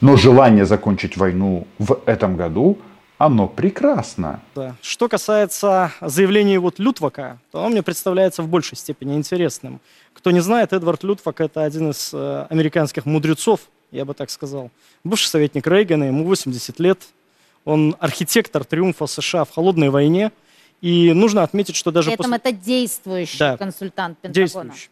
Но 0.00 0.16
желание 0.16 0.64
закончить 0.64 1.16
войну 1.16 1.66
в 1.78 2.00
этом 2.06 2.36
году, 2.36 2.78
оно 3.18 3.48
прекрасно. 3.48 4.40
Да. 4.54 4.76
Что 4.80 5.08
касается 5.08 5.92
заявления 6.00 6.58
вот 6.58 6.78
Лютвака, 6.78 7.38
то 7.52 7.60
оно 7.60 7.68
мне 7.68 7.82
представляется 7.82 8.42
в 8.42 8.48
большей 8.48 8.78
степени 8.78 9.14
интересным. 9.14 9.80
Кто 10.14 10.30
не 10.30 10.40
знает, 10.40 10.72
Эдвард 10.72 11.04
Лютвак– 11.04 11.40
это 11.42 11.64
один 11.64 11.90
из 11.90 12.10
э, 12.14 12.46
американских 12.48 13.04
мудрецов, 13.06 13.60
я 13.90 14.04
бы 14.04 14.14
так 14.14 14.30
сказал. 14.30 14.70
Бывший 15.04 15.26
советник 15.26 15.66
Рейгана, 15.66 16.04
ему 16.04 16.24
80 16.24 16.80
лет. 16.80 16.98
Он 17.64 17.94
архитектор 18.00 18.64
триумфа 18.64 19.06
США 19.06 19.44
в 19.44 19.50
холодной 19.50 19.90
войне. 19.90 20.32
И 20.80 21.12
нужно 21.12 21.42
отметить, 21.42 21.76
что 21.76 21.90
даже... 21.90 22.06
При 22.06 22.14
этом 22.14 22.30
после... 22.30 22.36
это 22.36 22.52
действующий 22.52 23.38
да, 23.38 23.56
консультант 23.58 24.18
Пентагона. 24.18 24.44
Действующий. 24.46 24.88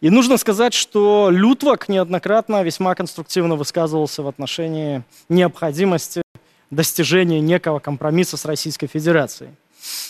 И 0.00 0.10
нужно 0.10 0.36
сказать, 0.36 0.74
что 0.74 1.28
Лютвак 1.30 1.88
неоднократно 1.88 2.62
весьма 2.62 2.94
конструктивно 2.94 3.56
высказывался 3.56 4.22
в 4.22 4.28
отношении 4.28 5.02
необходимости 5.28 6.22
достижения 6.70 7.40
некого 7.40 7.80
компромисса 7.80 8.36
с 8.36 8.44
Российской 8.44 8.86
Федерацией. 8.86 9.50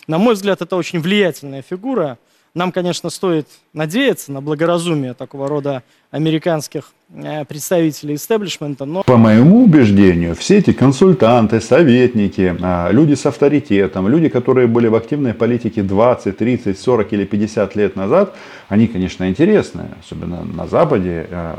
На 0.07 0.19
мой 0.19 0.35
взгляд, 0.35 0.61
это 0.61 0.77
очень 0.77 1.01
влиятельная 1.01 1.63
фигура. 1.63 2.19
Нам, 2.59 2.73
конечно, 2.73 3.09
стоит 3.09 3.47
надеяться 3.73 4.33
на 4.33 4.41
благоразумие 4.41 5.15
такого 5.15 5.47
рода 5.47 5.85
американских 6.11 6.93
Э, 7.11 7.47
представителей 7.47 8.17
истеблишмента. 8.17 8.85
Но... 8.85 9.03
По 9.03 9.17
моему 9.17 9.65
убеждению, 9.65 10.35
все 10.35 10.59
эти 10.59 10.75
консультанты, 10.75 11.59
советники, 11.59 12.55
а, 12.61 12.91
люди 12.91 13.15
с 13.15 13.25
авторитетом, 13.25 14.09
люди, 14.09 14.29
которые 14.29 14.67
были 14.67 14.89
в 14.89 14.95
активной 14.95 15.33
политике 15.33 15.83
20, 15.83 16.37
30, 16.37 16.79
40 16.79 17.13
или 17.15 17.25
50 17.25 17.77
лет 17.77 17.97
назад, 17.97 18.35
они, 18.69 18.89
конечно, 18.89 19.27
интересны. 19.27 19.85
Особенно 20.05 20.45
на 20.45 20.67
Западе 20.67 21.27
э, 21.31 21.55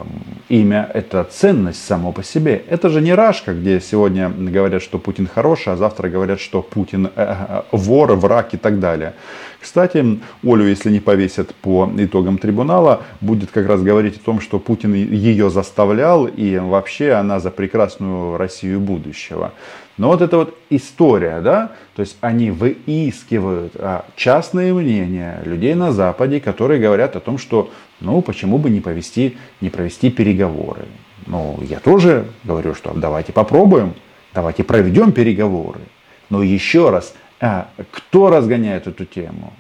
имя– 0.50 0.88
это 0.94 1.24
ценность 1.24 1.84
само 1.84 2.12
по 2.12 2.24
себе. 2.24 2.62
Это 2.70 2.90
же 2.90 3.02
не 3.02 3.16
Рашка, 3.16 3.56
где 3.56 3.82
сегодня 3.82 4.30
говорят, 4.30 4.84
что 4.84 5.00
Путин 5.00 5.26
хороший, 5.26 5.74
а 5.74 5.78
завтра 5.78 6.10
говорят, 6.10 6.40
что 6.40 6.62
Путин 6.62 7.10
э, 7.16 7.64
вор, 7.72 8.14
враг 8.14 8.54
и 8.54 8.58
так 8.58 8.80
далее. 8.80 9.16
Кстати, 9.62 10.20
Олю, 10.44 10.66
если 10.66 10.90
не 10.90 11.00
повесят 11.00 11.54
по 11.56 11.92
итогам 11.98 12.38
трибунала, 12.38 13.04
будет 13.20 13.52
как 13.52 13.68
раз 13.68 13.82
говорить 13.82 14.18
о 14.18 14.24
том, 14.24 14.40
что 14.40 14.58
Путин 14.58 14.94
ее 14.94 15.50
заставлял, 15.50 16.28
и 16.28 16.58
вообще 16.58 17.12
она 17.12 17.40
за 17.40 17.52
прекрасную 17.52 18.38
Россию 18.38 18.80
будущего. 18.80 19.54
Но 19.98 20.08
вот 20.08 20.22
эта 20.22 20.38
вот 20.38 20.58
история, 20.70 21.42
да, 21.42 21.74
то 21.94 22.02
есть 22.02 22.18
они 22.22 22.52
выискивают 22.52 23.74
а, 23.76 24.06
частные 24.16 24.74
мнения 24.74 25.42
людей 25.44 25.74
на 25.74 25.92
Западе, 25.92 26.40
которые 26.40 26.80
говорят 26.80 27.18
о 27.18 27.20
том, 27.20 27.38
что, 27.38 27.70
ну, 28.00 28.22
почему 28.22 28.60
бы 28.60 28.70
не 28.70 28.80
повести, 28.80 29.38
не 29.60 29.70
провести 29.70 30.10
переговоры. 30.10 30.86
Ну, 31.28 31.60
я 31.64 31.80
тоже 31.80 32.28
говорю, 32.46 32.76
что 32.76 32.94
давайте 32.96 33.34
попробуем, 33.34 33.94
давайте 34.34 34.64
проведем 34.64 35.12
переговоры. 35.12 35.82
Но 36.30 36.44
еще 36.44 36.92
раз, 36.92 37.14
кто 37.40 38.30
разгоняет 38.30 38.88
эту 38.88 39.06
тему? 39.06 39.54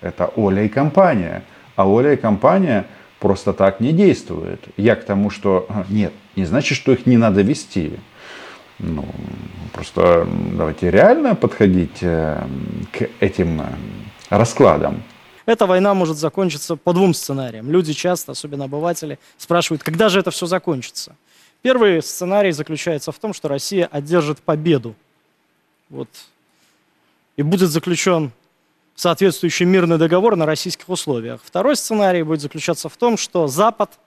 Это 0.00 0.30
Оля 0.36 0.64
и 0.64 0.68
компания. 0.68 1.42
А 1.76 1.88
Оля 1.88 2.14
и 2.14 2.16
компания 2.16 2.86
просто 3.18 3.52
так 3.52 3.80
не 3.80 3.92
действует. 3.92 4.60
Я 4.76 4.96
к 4.96 5.04
тому, 5.04 5.30
что 5.30 5.66
а, 5.68 5.84
нет, 5.90 6.12
не 6.36 6.44
значит, 6.44 6.76
что 6.76 6.92
их 6.92 7.06
не 7.06 7.16
надо 7.16 7.42
вести. 7.42 7.92
Ну, 8.78 9.04
просто 9.72 10.26
давайте 10.52 10.90
реально 10.90 11.34
подходить 11.34 11.98
э, 12.00 12.42
к 12.92 13.08
этим 13.20 13.60
э, 13.60 13.64
раскладам. 14.30 15.02
Эта 15.44 15.66
война 15.66 15.92
может 15.94 16.16
закончиться 16.16 16.76
по 16.76 16.92
двум 16.94 17.12
сценариям. 17.12 17.70
Люди 17.70 17.92
часто, 17.92 18.32
особенно 18.32 18.64
обыватели, 18.64 19.18
спрашивают, 19.36 19.82
когда 19.82 20.08
же 20.08 20.20
это 20.20 20.30
все 20.30 20.46
закончится. 20.46 21.14
Первый 21.60 22.02
сценарий 22.02 22.52
заключается 22.52 23.12
в 23.12 23.18
том, 23.18 23.34
что 23.34 23.48
Россия 23.48 23.86
одержит 23.90 24.38
победу. 24.38 24.94
Вот 25.90 26.08
и 27.36 27.42
будет 27.42 27.70
заключен 27.70 28.32
соответствующий 28.94 29.66
мирный 29.66 29.98
договор 29.98 30.36
на 30.36 30.46
российских 30.46 30.88
условиях. 30.88 31.40
Второй 31.44 31.76
сценарий 31.76 32.22
будет 32.22 32.40
заключаться 32.40 32.88
в 32.88 32.96
том, 32.96 33.16
что 33.16 33.46
Запад 33.46 33.98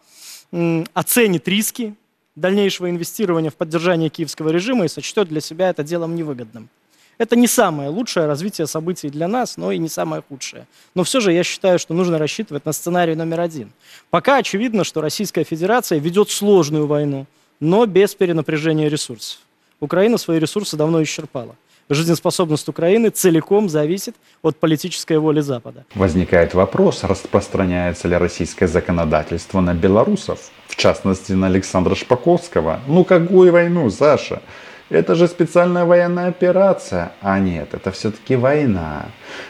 оценит 0.94 1.48
риски 1.48 1.96
дальнейшего 2.36 2.90
инвестирования 2.90 3.50
в 3.50 3.56
поддержание 3.56 4.10
киевского 4.10 4.50
режима 4.50 4.86
и 4.86 4.88
сочтет 4.88 5.28
для 5.28 5.42
себя 5.42 5.70
это 5.70 5.84
делом 5.84 6.16
невыгодным. 6.16 6.70
Это 7.18 7.36
не 7.36 7.48
самое 7.48 7.90
лучшее 7.90 8.26
развитие 8.26 8.66
событий 8.66 9.10
для 9.10 9.28
нас, 9.28 9.58
но 9.58 9.72
и 9.72 9.78
не 9.78 9.88
самое 9.88 10.24
худшее. 10.28 10.68
Но 10.96 11.04
все 11.04 11.20
же 11.20 11.32
я 11.32 11.44
считаю, 11.44 11.78
что 11.78 11.94
нужно 11.94 12.18
рассчитывать 12.18 12.66
на 12.66 12.74
сценарий 12.74 13.16
номер 13.16 13.42
один. 13.42 13.72
Пока 14.10 14.38
очевидно, 14.38 14.84
что 14.84 15.00
Российская 15.00 15.44
Федерация 15.44 16.00
ведет 16.00 16.32
сложную 16.32 16.88
войну, 16.88 17.28
но 17.60 17.86
без 17.86 18.16
перенапряжения 18.16 18.90
ресурсов. 18.90 19.40
Украина 19.80 20.18
свои 20.18 20.40
ресурсы 20.40 20.76
давно 20.76 21.04
исчерпала. 21.04 21.56
Жизнеспособность 21.94 22.68
Украины 22.70 23.10
целиком 23.10 23.70
зависит 23.70 24.16
от 24.42 24.58
политической 24.58 25.18
воли 25.18 25.42
Запада. 25.42 25.86
Возникает 25.96 26.54
вопрос, 26.54 27.04
распространяется 27.04 28.08
ли 28.08 28.16
российское 28.16 28.68
законодательство 28.68 29.62
на 29.62 29.74
белорусов, 29.74 30.52
в 30.68 30.76
частности 30.76 31.34
на 31.34 31.48
Александра 31.48 31.96
Шпаковского. 31.96 32.80
Ну 32.88 33.04
какую 33.04 33.52
войну, 33.52 33.90
Саша? 33.90 34.42
Это 34.90 35.16
же 35.16 35.28
специальная 35.28 35.86
военная 35.86 36.28
операция. 36.28 37.14
А 37.22 37.40
нет, 37.40 37.74
это 37.74 37.92
все-таки 37.92 38.36
война. 38.36 39.06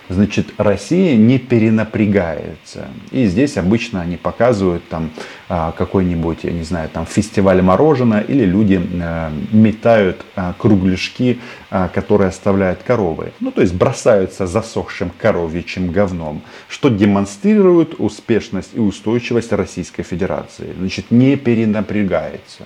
Значит, 0.07 0.47
Россия 0.57 1.17
не 1.17 1.39
перенапрягается. 1.39 2.87
И 3.11 3.25
здесь 3.25 3.57
обычно 3.57 4.01
они 4.01 4.15
показывают 4.15 4.87
там 4.87 5.09
а, 5.49 5.71
какой-нибудь, 5.71 6.43
я 6.43 6.51
не 6.51 6.63
знаю, 6.63 6.89
там 6.89 7.05
фестиваль 7.05 7.61
мороженого 7.61 8.21
или 8.21 8.45
люди 8.45 8.79
э, 8.81 9.31
метают 9.51 10.23
а, 10.35 10.53
кругляшки, 10.57 11.39
а, 11.69 11.89
которые 11.89 12.29
оставляют 12.29 12.83
коровы. 12.83 13.33
Ну, 13.39 13.51
то 13.51 13.61
есть 13.61 13.73
бросаются 13.73 14.45
засохшим 14.45 15.11
коровьичьим 15.17 15.91
говном, 15.91 16.43
что 16.69 16.89
демонстрирует 16.89 17.95
успешность 17.99 18.71
и 18.75 18.79
устойчивость 18.79 19.51
Российской 19.51 20.03
Федерации. 20.03 20.73
Значит, 20.77 21.11
не 21.11 21.35
перенапрягается. 21.35 22.63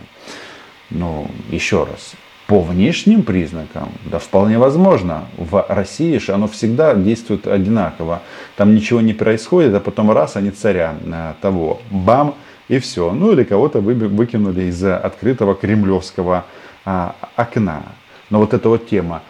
Но 0.90 1.30
еще 1.50 1.84
раз, 1.84 2.14
по 2.48 2.62
внешним 2.62 3.24
признакам, 3.24 3.90
да, 4.06 4.20
вполне 4.20 4.58
возможно. 4.58 5.26
В 5.38 5.66
России 5.68 6.18
же 6.18 6.32
оно 6.32 6.48
всегда 6.48 6.96
действует 6.96 7.46
одинаково. 7.46 8.22
Там 8.56 8.74
ничего 8.74 9.02
не 9.02 9.14
происходит, 9.14 9.76
а 9.76 9.82
потом 9.82 10.12
раз, 10.12 10.38
они 10.38 10.52
царя 10.52 10.96
э, 11.06 11.34
того, 11.42 11.82
бам, 11.92 12.36
и 12.70 12.80
все. 12.80 13.12
Ну 13.12 13.34
или 13.34 13.44
кого-то 13.44 13.82
вы, 13.82 13.94
выкинули 13.94 14.64
из 14.64 14.84
открытого 14.84 15.56
кремлевского 15.56 16.46
а, 16.86 17.16
окна. 17.36 17.84
Но 18.30 18.40
вот 18.40 18.54
эта 18.54 18.70
вот 18.70 18.88
тема, 18.88 19.24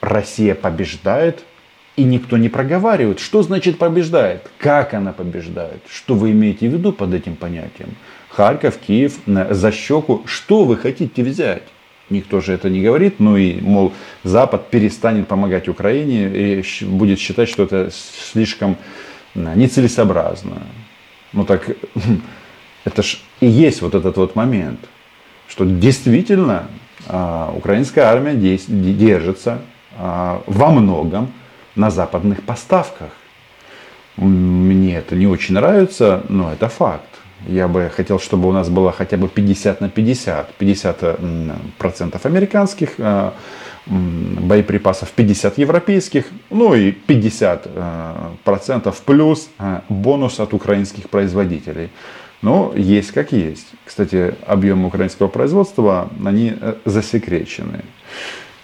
Россия 0.00 0.54
побеждает, 0.54 1.44
и 1.96 2.04
никто 2.04 2.36
не 2.36 2.48
проговаривает, 2.48 3.20
что 3.20 3.42
значит 3.42 3.78
побеждает, 3.78 4.50
как 4.58 4.94
она 4.94 5.12
побеждает, 5.12 5.82
что 5.88 6.14
вы 6.14 6.30
имеете 6.30 6.68
в 6.68 6.72
виду 6.72 6.92
под 6.92 7.12
этим 7.12 7.36
понятием. 7.36 7.96
Харьков, 8.30 8.78
Киев, 8.78 9.18
э, 9.26 9.52
за 9.52 9.72
щеку, 9.72 10.22
что 10.26 10.64
вы 10.64 10.76
хотите 10.76 11.22
взять? 11.22 11.62
Никто 12.10 12.40
же 12.40 12.52
это 12.52 12.68
не 12.68 12.80
говорит, 12.80 13.20
ну 13.20 13.36
и, 13.36 13.60
мол, 13.60 13.92
Запад 14.24 14.70
перестанет 14.70 15.28
помогать 15.28 15.68
Украине 15.68 16.28
и 16.28 16.64
будет 16.84 17.18
считать, 17.18 17.48
что 17.48 17.64
это 17.64 17.90
слишком 18.32 18.76
нецелесообразно. 19.34 20.62
Ну 21.32 21.44
так, 21.44 21.70
это 22.84 23.02
ж 23.02 23.18
и 23.40 23.46
есть 23.46 23.82
вот 23.82 23.94
этот 23.94 24.16
вот 24.16 24.36
момент, 24.36 24.80
что 25.48 25.64
действительно 25.64 26.68
а, 27.08 27.52
украинская 27.56 28.06
армия 28.06 28.34
держится 28.34 29.62
а, 29.96 30.42
во 30.46 30.70
многом 30.70 31.32
на 31.74 31.90
западных 31.90 32.42
поставках. 32.42 33.10
Мне 34.16 34.96
это 34.96 35.16
не 35.16 35.26
очень 35.26 35.54
нравится, 35.54 36.22
но 36.28 36.52
это 36.52 36.68
факт. 36.68 37.08
Я 37.48 37.68
бы 37.68 37.90
хотел, 37.94 38.18
чтобы 38.18 38.48
у 38.48 38.52
нас 38.52 38.68
было 38.68 38.92
хотя 38.92 39.16
бы 39.16 39.28
50 39.28 39.80
на 39.80 39.88
50. 39.88 40.54
50 40.54 40.98
э, 41.00 41.50
процентов 41.78 42.26
американских 42.26 42.94
э, 42.98 43.30
боеприпасов, 43.86 45.10
50 45.10 45.58
европейских, 45.58 46.26
ну 46.50 46.74
и 46.74 46.92
50 46.92 47.62
э, 47.66 48.12
процентов 48.44 49.02
плюс 49.02 49.48
бонус 49.88 50.40
от 50.40 50.54
украинских 50.54 51.10
производителей. 51.10 51.90
Но 52.42 52.72
есть 52.76 53.12
как 53.12 53.32
есть. 53.32 53.68
Кстати, 53.84 54.34
объемы 54.46 54.86
украинского 54.86 55.28
производства, 55.28 56.08
они 56.24 56.54
засекречены. 56.84 57.84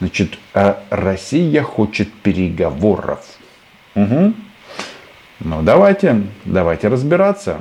Значит, 0.01 0.39
Россия 0.91 1.63
хочет 1.63 2.13
переговоров. 2.13 3.25
Угу. 3.95 4.33
Ну 5.41 5.63
давайте, 5.63 6.23
давайте 6.45 6.89
разбираться. 6.89 7.61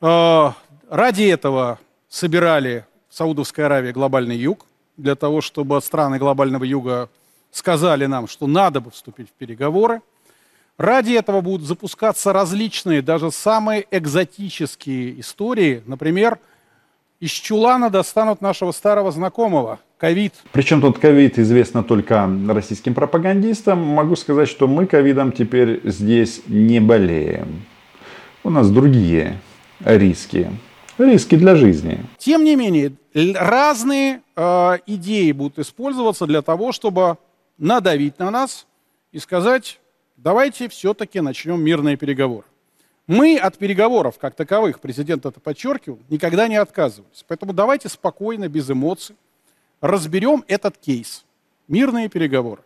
А, 0.00 0.54
ради 0.88 1.24
этого 1.24 1.78
собирали 2.08 2.84
в 3.08 3.14
Саудовской 3.14 3.64
Аравии 3.66 3.92
глобальный 3.92 4.36
юг, 4.36 4.66
для 4.96 5.14
того, 5.14 5.40
чтобы 5.40 5.80
страны 5.80 6.18
глобального 6.18 6.64
юга 6.64 7.08
сказали 7.50 8.06
нам, 8.06 8.28
что 8.28 8.46
надо 8.46 8.80
бы 8.80 8.90
вступить 8.90 9.28
в 9.28 9.32
переговоры. 9.32 10.00
Ради 10.78 11.12
этого 11.12 11.40
будут 11.40 11.66
запускаться 11.66 12.32
различные, 12.32 13.00
даже 13.00 13.30
самые 13.30 13.86
экзотические 13.90 15.20
истории. 15.20 15.82
Например, 15.86 16.38
из 17.18 17.30
чулана 17.30 17.88
достанут 17.88 18.42
нашего 18.42 18.72
старого 18.72 19.10
знакомого, 19.10 19.78
ковид. 19.96 20.34
Причем 20.52 20.82
тут 20.82 20.98
ковид 20.98 21.38
известно 21.38 21.82
только 21.82 22.28
российским 22.48 22.92
пропагандистам. 22.92 23.78
Могу 23.82 24.16
сказать, 24.16 24.50
что 24.50 24.68
мы 24.68 24.86
ковидом 24.86 25.32
теперь 25.32 25.80
здесь 25.84 26.42
не 26.46 26.78
болеем. 26.80 27.64
У 28.44 28.50
нас 28.50 28.70
другие 28.70 29.40
риски. 29.84 30.50
Риски 30.98 31.36
для 31.36 31.56
жизни. 31.56 32.00
Тем 32.18 32.44
не 32.44 32.56
менее, 32.56 32.92
разные 33.14 34.22
э, 34.34 34.78
идеи 34.86 35.32
будут 35.32 35.58
использоваться 35.58 36.26
для 36.26 36.42
того, 36.42 36.72
чтобы 36.72 37.18
надавить 37.58 38.18
на 38.18 38.30
нас 38.30 38.66
и 39.12 39.18
сказать, 39.18 39.78
давайте 40.16 40.68
все-таки 40.68 41.20
начнем 41.20 41.60
мирные 41.62 41.96
переговоры. 41.96 42.46
Мы 43.06 43.36
от 43.36 43.56
переговоров, 43.56 44.18
как 44.18 44.34
таковых, 44.34 44.80
президент 44.80 45.26
это 45.26 45.38
подчеркивал, 45.38 46.00
никогда 46.08 46.48
не 46.48 46.56
отказывались. 46.56 47.24
Поэтому 47.28 47.52
давайте 47.52 47.88
спокойно, 47.88 48.48
без 48.48 48.68
эмоций, 48.68 49.14
разберем 49.80 50.44
этот 50.48 50.76
кейс. 50.76 51.24
Мирные 51.68 52.08
переговоры. 52.08 52.62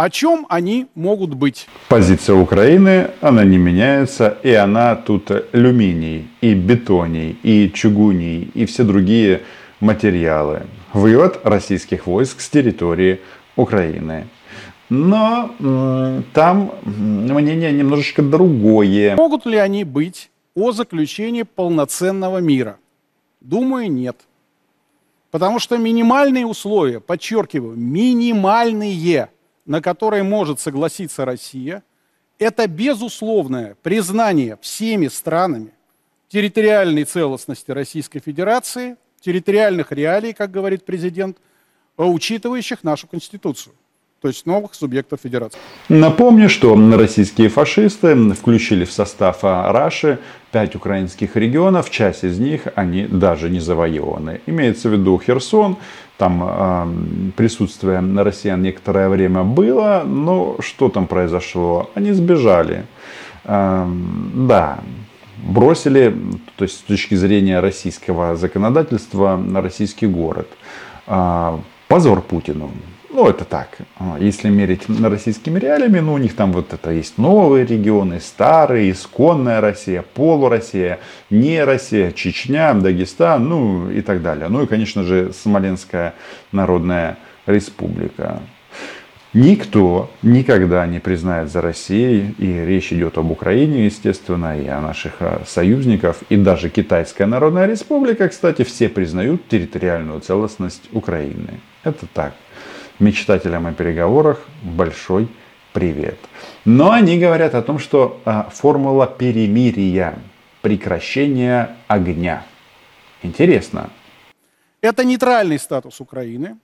О 0.00 0.10
чем 0.10 0.46
они 0.48 0.86
могут 0.94 1.34
быть? 1.34 1.66
Позиция 1.88 2.36
Украины, 2.36 3.10
она 3.20 3.42
не 3.42 3.58
меняется, 3.58 4.38
и 4.44 4.52
она 4.52 4.94
тут 4.94 5.28
алюминий, 5.52 6.28
и 6.40 6.54
бетоний, 6.54 7.36
и 7.42 7.68
чугуний, 7.74 8.48
и 8.54 8.64
все 8.66 8.84
другие 8.84 9.40
материалы. 9.80 10.68
Вывод 10.92 11.40
российских 11.42 12.06
войск 12.06 12.40
с 12.40 12.48
территории 12.48 13.18
Украины. 13.56 14.28
Но 14.88 15.50
там 16.32 16.70
мнение 16.84 17.72
немножечко 17.72 18.22
другое. 18.22 19.16
Могут 19.16 19.46
ли 19.46 19.56
они 19.56 19.82
быть 19.82 20.30
о 20.54 20.70
заключении 20.70 21.42
полноценного 21.42 22.38
мира? 22.38 22.76
Думаю, 23.40 23.90
нет. 23.90 24.16
Потому 25.32 25.58
что 25.58 25.76
минимальные 25.76 26.46
условия, 26.46 27.00
подчеркиваю, 27.00 27.76
минимальные– 27.76 29.30
на 29.68 29.82
которые 29.82 30.22
может 30.22 30.58
согласиться 30.58 31.24
Россия, 31.24 31.84
это 32.38 32.66
безусловное 32.66 33.76
признание 33.82 34.58
всеми 34.62 35.08
странами 35.08 35.72
территориальной 36.28 37.04
целостности 37.04 37.70
Российской 37.70 38.20
Федерации, 38.20 38.96
территориальных 39.20 39.92
реалий, 39.92 40.32
как 40.32 40.50
говорит 40.50 40.84
президент, 40.84 41.36
учитывающих 41.96 42.82
нашу 42.82 43.06
Конституцию 43.06 43.74
то 44.20 44.28
есть 44.28 44.46
новых 44.46 44.74
субъектов 44.74 45.20
федерации. 45.22 45.58
Напомню, 45.88 46.48
что 46.48 46.74
российские 46.96 47.48
фашисты 47.48 48.16
включили 48.34 48.84
в 48.84 48.90
состав 48.90 49.44
Раши 49.44 50.18
пять 50.50 50.74
украинских 50.74 51.36
регионов, 51.36 51.90
часть 51.90 52.24
из 52.24 52.38
них 52.38 52.62
они 52.74 53.06
даже 53.06 53.48
не 53.48 53.60
завоеваны. 53.60 54.40
Имеется 54.46 54.88
в 54.88 54.92
виду 54.92 55.20
Херсон, 55.24 55.76
там 56.18 56.42
э, 56.44 57.32
присутствие 57.36 58.00
россиян 58.22 58.60
некоторое 58.60 59.08
время 59.08 59.44
было, 59.44 60.02
но 60.04 60.56
что 60.58 60.88
там 60.88 61.06
произошло? 61.06 61.90
Они 61.94 62.12
сбежали. 62.12 62.84
Э, 63.44 63.86
да, 64.34 64.80
бросили, 65.38 66.14
то 66.56 66.64
есть 66.64 66.78
с 66.78 66.82
точки 66.82 67.14
зрения 67.14 67.60
российского 67.60 68.36
законодательства, 68.36 69.36
на 69.36 69.62
российский 69.62 70.08
город. 70.08 70.48
Э, 71.06 71.58
позор 71.86 72.20
Путину. 72.20 72.70
Ну, 73.10 73.26
это 73.26 73.44
так. 73.44 73.78
А, 73.96 74.18
если 74.20 74.50
мерить 74.50 74.88
на 74.88 75.08
российскими 75.08 75.58
реалиями, 75.58 76.00
ну, 76.00 76.12
у 76.12 76.18
них 76.18 76.36
там 76.36 76.52
вот 76.52 76.72
это 76.74 76.90
есть 76.90 77.16
новые 77.16 77.64
регионы, 77.64 78.20
старые, 78.20 78.90
исконная 78.90 79.60
Россия, 79.60 80.02
полуроссия, 80.02 80.98
не 81.30 81.64
Россия, 81.64 82.12
Чечня, 82.12 82.74
Дагестан, 82.74 83.48
ну 83.48 83.90
и 83.90 84.02
так 84.02 84.22
далее. 84.22 84.48
Ну 84.48 84.62
и, 84.62 84.66
конечно 84.66 85.04
же, 85.04 85.32
Смоленская 85.32 86.14
Народная 86.52 87.16
Республика. 87.46 88.42
Никто 89.34 90.10
никогда 90.22 90.86
не 90.86 91.00
признает 91.00 91.50
за 91.50 91.60
Россией, 91.60 92.34
и 92.38 92.64
речь 92.64 92.92
идет 92.92 93.18
об 93.18 93.30
Украине, 93.30 93.86
естественно, 93.86 94.58
и 94.58 94.66
о 94.66 94.80
наших 94.80 95.16
э, 95.20 95.40
союзниках, 95.46 96.16
и 96.30 96.36
даже 96.36 96.70
Китайская 96.70 97.26
Народная 97.26 97.66
Республика, 97.66 98.28
кстати, 98.28 98.64
все 98.64 98.88
признают 98.88 99.46
территориальную 99.48 100.20
целостность 100.20 100.88
Украины. 100.92 101.60
Это 101.84 102.06
так. 102.06 102.32
Мечтателям 102.98 103.66
о 103.66 103.72
переговорах 103.72 104.40
большой 104.62 105.28
привет. 105.72 106.18
Но 106.64 106.90
они 106.90 107.18
говорят 107.18 107.54
о 107.54 107.62
том, 107.62 107.78
что 107.78 108.20
а, 108.24 108.50
формула 108.50 109.06
перемирия, 109.06 110.18
прекращения 110.62 111.76
огня. 111.86 112.44
Интересно. 113.22 113.90
Это 114.80 115.04
нейтральный 115.04 115.58
статус 115.58 116.00
Украины, 116.00 116.58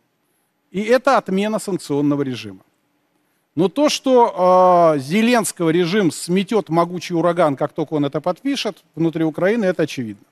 и 0.72 0.82
это 0.82 1.18
отмена 1.18 1.60
санкционного 1.60 2.22
режима. 2.22 2.60
Но 3.54 3.68
то, 3.68 3.88
что 3.88 4.94
э, 4.96 4.98
Зеленского 4.98 5.70
режим 5.70 6.10
сметет 6.10 6.68
могучий 6.68 7.14
ураган, 7.14 7.54
как 7.54 7.72
только 7.72 7.94
он 7.94 8.04
это 8.04 8.20
подпишет, 8.20 8.82
внутри 8.96 9.22
Украины, 9.22 9.64
это 9.66 9.84
очевидно. 9.84 10.26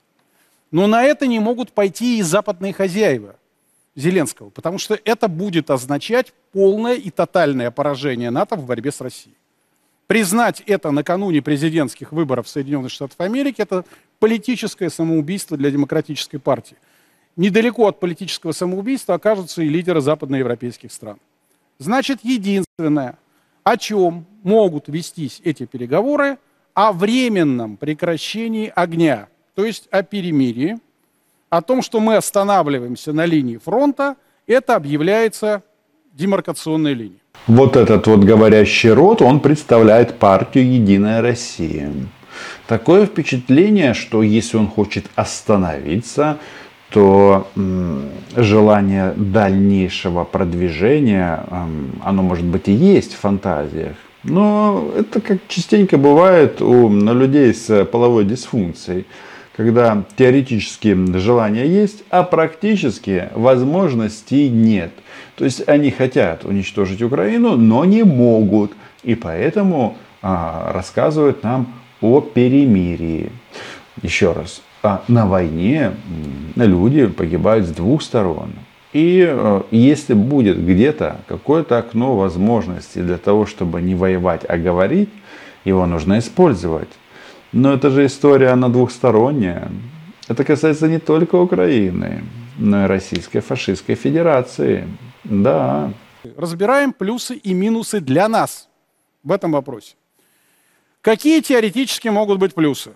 Но 0.71 0.87
на 0.87 1.03
это 1.03 1.27
не 1.27 1.39
могут 1.39 1.71
пойти 1.71 2.19
и 2.19 2.21
западные 2.21 2.73
хозяева 2.73 3.35
Зеленского, 3.95 4.49
потому 4.49 4.77
что 4.77 4.99
это 5.05 5.27
будет 5.27 5.69
означать 5.69 6.33
полное 6.51 6.95
и 6.95 7.09
тотальное 7.09 7.71
поражение 7.71 8.31
НАТО 8.31 8.55
в 8.55 8.65
борьбе 8.65 8.91
с 8.91 9.01
Россией. 9.01 9.35
Признать 10.07 10.61
это 10.65 10.91
накануне 10.91 11.41
президентских 11.41 12.11
выборов 12.11 12.47
Соединенных 12.47 12.91
Штатов 12.91 13.19
Америки– 13.19 13.55
это 13.61 13.85
политическое 14.19 14.89
самоубийство 14.89 15.57
для 15.57 15.71
демократической 15.71 16.37
партии– 16.37 16.77
недалеко 17.35 17.87
от 17.87 17.99
политического 17.99 18.51
самоубийства 18.51 19.15
окажутся 19.15 19.61
и 19.61 19.69
лидеры 19.69 20.01
западноевропейских 20.01 20.91
стран. 20.91 21.17
Значит, 21.79 22.19
единственное, 22.23 23.17
о 23.63 23.77
чем 23.77 24.25
могут 24.43 24.87
вестись 24.87 25.41
эти 25.43 25.65
переговоры, 25.65 26.37
о 26.73 26.91
временном 26.91 27.77
прекращении 27.77 28.71
огня, 28.73 29.27
то 29.55 29.65
есть 29.65 29.87
о 29.91 30.03
перемирии, 30.03 30.79
о 31.57 31.61
том, 31.61 31.83
что 31.83 31.99
мы 31.99 32.15
останавливаемся 32.15 33.13
на 33.13 33.27
линии 33.27 33.57
фронта, 33.57 34.15
это 34.47 34.75
объявляется 34.75 35.61
демаркационной 36.13 36.95
линией. 36.95 37.21
Вот 37.45 37.75
этот 37.75 38.07
вот 38.07 38.21
говорящий 38.21 38.91
рот, 38.91 39.21
он 39.21 39.39
представляет 39.39 40.17
партию 40.17 40.65
«Единая 40.73 41.21
Россия». 41.21 41.91
Такое 42.67 43.05
впечатление, 43.05 43.93
что 43.93 44.23
если 44.23 44.57
он 44.57 44.67
хочет 44.67 45.05
остановиться, 45.13 46.37
то 46.89 47.47
желание 48.35 49.13
дальнейшего 49.15 50.23
продвижения, 50.23 51.45
оно 52.03 52.23
может 52.23 52.45
быть 52.45 52.67
и 52.67 52.71
есть 52.71 53.13
в 53.13 53.19
фантазиях. 53.19 53.95
Но 54.23 54.89
это 54.97 55.21
как 55.21 55.37
частенько 55.47 55.97
бывает 55.97 56.61
у 56.61 56.89
людей 56.89 57.53
с 57.53 57.85
половой 57.85 58.25
дисфункцией, 58.25 59.05
когда 59.55 60.03
теоретически 60.15 60.95
желание 61.17 61.67
есть, 61.67 62.03
а 62.09 62.23
практически 62.23 63.29
возможностей 63.33 64.49
нет. 64.49 64.91
То 65.35 65.45
есть 65.45 65.67
они 65.67 65.91
хотят 65.91 66.43
уничтожить 66.45 67.01
Украину, 67.01 67.55
но 67.55 67.85
не 67.85 68.03
могут. 68.03 68.71
И 69.03 69.15
поэтому 69.15 69.97
а, 70.21 70.71
рассказывают 70.73 71.43
нам 71.43 71.73
о 72.01 72.21
перемирии. 72.21 73.31
Еще 74.01 74.31
раз, 74.31 74.61
а 74.81 75.03
на 75.07 75.25
войне 75.27 75.91
люди 76.55 77.07
погибают 77.07 77.67
с 77.67 77.71
двух 77.71 78.01
сторон. 78.01 78.53
И 78.91 79.25
э, 79.27 79.61
если 79.71 80.13
будет 80.13 80.63
где-то 80.63 81.17
какое-то 81.27 81.79
окно 81.79 82.15
возможности 82.15 82.99
для 82.99 83.17
того, 83.17 83.45
чтобы 83.45 83.81
не 83.81 83.95
воевать, 83.95 84.41
а 84.47 84.57
говорить, 84.57 85.09
его 85.65 85.85
нужно 85.85 86.19
использовать. 86.19 86.89
Но 87.53 87.71
это 87.73 87.91
же 87.91 88.05
история, 88.07 88.49
она 88.49 88.67
двухсторонняя. 88.67 89.71
Это 90.27 90.43
касается 90.43 90.87
не 90.87 90.99
только 90.99 91.35
Украины, 91.35 92.23
но 92.57 92.85
и 92.85 92.87
Российской 92.87 93.41
фашистской 93.41 93.95
федерации. 93.95 94.87
Да. 95.23 95.93
Разбираем 96.35 96.93
плюсы 96.93 97.35
и 97.35 97.53
минусы 97.53 97.99
для 97.99 98.27
нас 98.27 98.69
в 99.23 99.31
этом 99.31 99.51
вопросе. 99.51 99.95
Какие 101.01 101.41
теоретически 101.41 102.07
могут 102.07 102.39
быть 102.39 102.55
плюсы? 102.55 102.93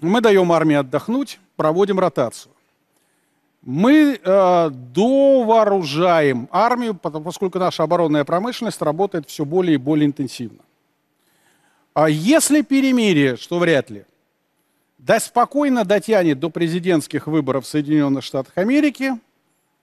Мы 0.00 0.20
даем 0.20 0.50
армии 0.50 0.76
отдохнуть, 0.76 1.38
проводим 1.56 2.00
ротацию. 2.00 2.52
Мы 3.62 4.18
э, 4.22 4.70
довооружаем 4.70 6.48
армию, 6.50 6.94
поскольку 6.94 7.58
наша 7.58 7.82
оборонная 7.82 8.24
промышленность 8.24 8.80
работает 8.82 9.28
все 9.28 9.44
более 9.44 9.74
и 9.74 9.78
более 9.78 10.06
интенсивно. 10.06 10.60
А 12.00 12.08
если 12.08 12.62
перемирие, 12.62 13.36
что 13.36 13.58
вряд 13.58 13.90
ли, 13.90 14.04
да 14.98 15.18
спокойно 15.18 15.84
дотянет 15.84 16.38
до 16.38 16.48
президентских 16.48 17.26
выборов 17.26 17.64
в 17.64 17.68
Соединенных 17.68 18.22
Штатах 18.22 18.52
Америки, 18.54 19.18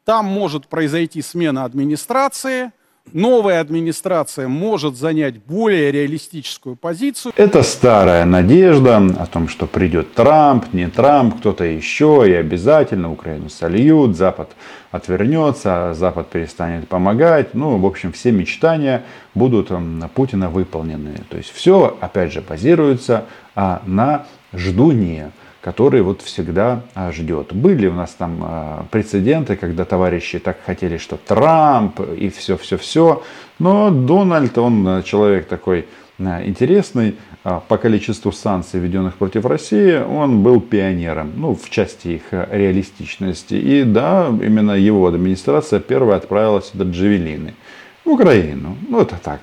там 0.05 0.23
может 0.23 0.67
произойти 0.67 1.21
смена 1.21 1.65
администрации– 1.65 2.71
новая 3.13 3.61
администрация 3.61 4.47
может 4.47 4.95
занять 4.97 5.37
более 5.37 5.91
реалистическую 5.91 6.75
позицию. 6.75 7.33
Это 7.35 7.63
старая 7.63 8.25
надежда 8.25 8.97
о 8.97 9.25
том, 9.25 9.47
что 9.47 9.67
придет 9.67 10.13
Трамп, 10.13 10.73
не 10.73 10.87
Трамп, 10.87 11.37
кто-то 11.37 11.63
еще, 11.63 12.23
и 12.27 12.33
обязательно 12.33 13.11
Украину 13.11 13.49
сольют, 13.49 14.15
Запад 14.15 14.49
отвернется, 14.91 15.93
Запад 15.93 16.29
перестанет 16.29 16.87
помогать. 16.87 17.53
Ну, 17.53 17.77
в 17.77 17.85
общем, 17.85 18.11
все 18.11 18.31
мечтания 18.31 19.03
будут 19.33 19.69
на 19.69 20.07
Путина 20.07 20.49
выполнены. 20.49 21.19
То 21.29 21.37
есть 21.37 21.51
все, 21.51 21.97
опять 21.99 22.31
же, 22.31 22.41
базируется 22.41 23.25
а, 23.55 23.81
на 23.85 24.25
ждунии 24.53 25.31
который 25.65 26.03
вот 26.03 26.21
всегда 26.21 26.83
а, 26.93 27.11
ждет. 27.11 27.51
Были 27.51 27.87
у 27.87 27.95
нас 27.95 28.11
там 28.11 28.37
а, 28.43 28.85
прецеденты, 28.91 29.55
когда 29.55 29.83
товарищи 29.83 30.37
так 30.37 30.57
хотели, 30.63 30.97
что 30.97 31.17
Трамп 31.17 32.01
и 32.01 32.29
все-все-все. 32.29 33.23
Но 33.57 33.89
Дональд, 33.89 34.59
он 34.59 34.87
а, 34.87 35.01
человек 35.01 35.47
такой 35.47 35.87
интересный. 36.19 37.15
По 37.43 37.77
количеству 37.77 38.31
санкций, 38.31 38.79
введенных 38.79 39.15
против 39.15 39.45
России, 39.45 39.97
он 39.97 40.43
был 40.43 40.61
пионером, 40.61 41.33
ну, 41.35 41.55
в 41.55 41.69
части 41.69 42.07
их 42.07 42.23
реалистичности. 42.31 43.55
И 43.55 43.83
да, 43.83 44.27
именно 44.29 44.71
его 44.71 45.05
администрация 45.05 45.79
первая 45.79 46.17
отправила 46.17 46.61
сюда 46.61 46.85
джавелины. 46.85 47.53
В 48.05 48.11
Украину. 48.11 48.77
Ну, 48.87 49.01
это 49.01 49.17
так. 49.21 49.41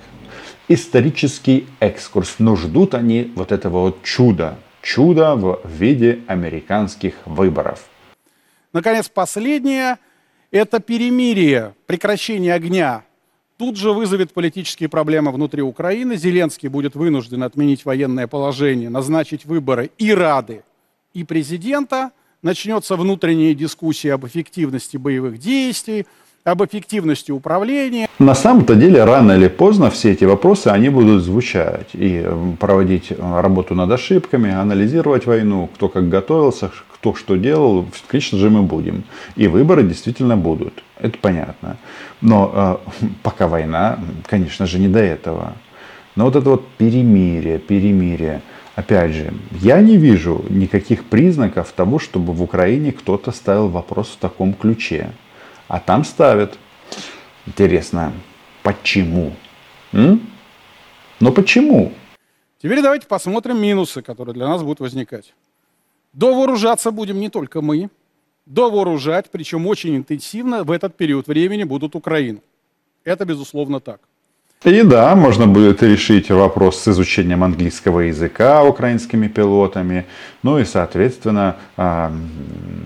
Исторический 0.69 1.67
экскурс. 1.79 2.37
Но 2.39 2.57
ждут 2.57 2.95
они 2.95 3.31
вот 3.37 3.53
этого 3.53 3.81
вот 3.81 4.03
чуда 4.03 4.57
чудо 4.83 5.37
в 5.37 5.61
виде 5.71 6.21
американских 6.27 7.15
выборов. 7.25 7.89
Наконец, 8.73 9.09
последнее– 9.09 9.99
это 10.51 10.81
перемирие, 10.81 11.75
прекращение 11.87 12.55
огня. 12.55 13.05
Тут 13.59 13.77
же 13.77 13.93
вызовет 13.93 14.33
политические 14.33 14.89
проблемы 14.89 15.31
внутри 15.31 15.63
Украины. 15.63 16.17
Зеленский 16.17 16.69
будет 16.69 16.95
вынужден 16.95 17.43
отменить 17.43 17.85
военное 17.85 18.27
положение, 18.27 18.91
назначить 18.91 19.45
выборы 19.45 19.91
и 19.99 20.13
Рады, 20.13 20.65
и 21.15 21.23
президента. 21.23 22.11
Начнется 22.43 22.97
внутренняя 22.97 23.55
дискуссия 23.55 24.15
об 24.15 24.27
эффективности 24.27 24.97
боевых 24.97 25.39
действий– 25.39 26.07
об 26.45 26.63
эффективности 26.65 27.31
управления. 27.31 28.09
На 28.19 28.35
самом-то 28.35 28.75
деле, 28.75 29.05
рано 29.05 29.33
или 29.33 29.49
поздно 29.49 29.91
все 29.91 30.13
эти 30.13 30.25
вопросы, 30.25 30.69
они 30.69 30.89
будут 30.89 31.23
звучать. 31.23 31.89
И 31.93 32.27
проводить 32.59 33.13
работу 33.19 33.75
над 33.75 33.91
ошибками, 33.91 34.53
анализировать 34.53 35.27
войну, 35.27 35.69
кто 35.75 35.89
как 35.89 36.09
готовился, 36.09 36.71
кто 36.95 37.15
что 37.15 37.37
делал, 37.37 37.87
конечно 38.09 38.39
же, 38.39 38.51
мы 38.51 38.63
будем. 38.63 39.05
И 39.37 39.47
выборы 39.47 39.83
действительно 39.83 40.37
будут. 40.37 40.83
Это 40.99 41.19
понятно. 41.19 41.77
Но 42.21 42.81
э, 43.01 43.07
пока 43.23 43.49
война, 43.49 43.99
конечно 44.27 44.67
же, 44.67 44.79
не 44.79 44.89
до 44.89 45.01
этого. 45.01 45.55
Но 46.17 46.25
вот 46.25 46.37
это 46.37 46.51
вот 46.51 46.69
перемирие, 46.79 47.59
перемирие. 47.59 48.43
Опять 48.75 49.13
же, 49.13 49.33
я 49.61 49.81
не 49.81 49.97
вижу 49.97 50.45
никаких 50.49 51.05
признаков 51.05 51.73
того, 51.73 51.99
чтобы 51.99 52.33
в 52.33 52.43
Украине 52.43 52.93
кто-то 52.93 53.31
ставил 53.33 53.69
вопрос 53.69 54.09
в 54.09 54.17
таком 54.17 54.55
ключе 54.55 55.11
а 55.73 55.81
там 55.81 56.05
ставят. 56.05 56.59
Интересно, 57.47 58.13
почему? 58.63 59.33
М? 59.93 60.21
Но 61.19 61.33
почему? 61.33 61.95
Теперь 62.63 62.83
давайте 62.83 63.07
посмотрим 63.07 63.59
минусы, 63.59 64.03
которые 64.03 64.35
для 64.35 64.49
нас 64.49 64.63
будут 64.63 64.81
возникать. 64.81 65.33
Довооружаться 66.13 66.91
будем 66.91 67.19
не 67.21 67.31
только 67.31 67.63
мы, 67.63 67.89
довооружать, 68.45 69.31
причем 69.31 69.67
очень 69.67 69.97
интенсивно 69.97 70.63
в 70.63 70.71
этот 70.71 70.95
период 70.95 71.27
времени 71.27 71.65
будут 71.65 71.97
Украину. 71.97 72.43
Это 73.03 73.25
безусловно 73.25 73.81
так. 73.81 74.03
И 74.65 74.83
да, 74.83 75.17
можно 75.17 75.49
будет 75.49 75.83
решить 75.83 76.31
вопрос 76.31 76.79
с 76.79 76.89
изучением 76.89 77.43
английского 77.43 77.99
языка 78.01 78.63
украинскими 78.63 79.27
пилотами, 79.27 80.07
ну 80.45 80.61
и, 80.61 80.65
соответственно, 80.65 81.57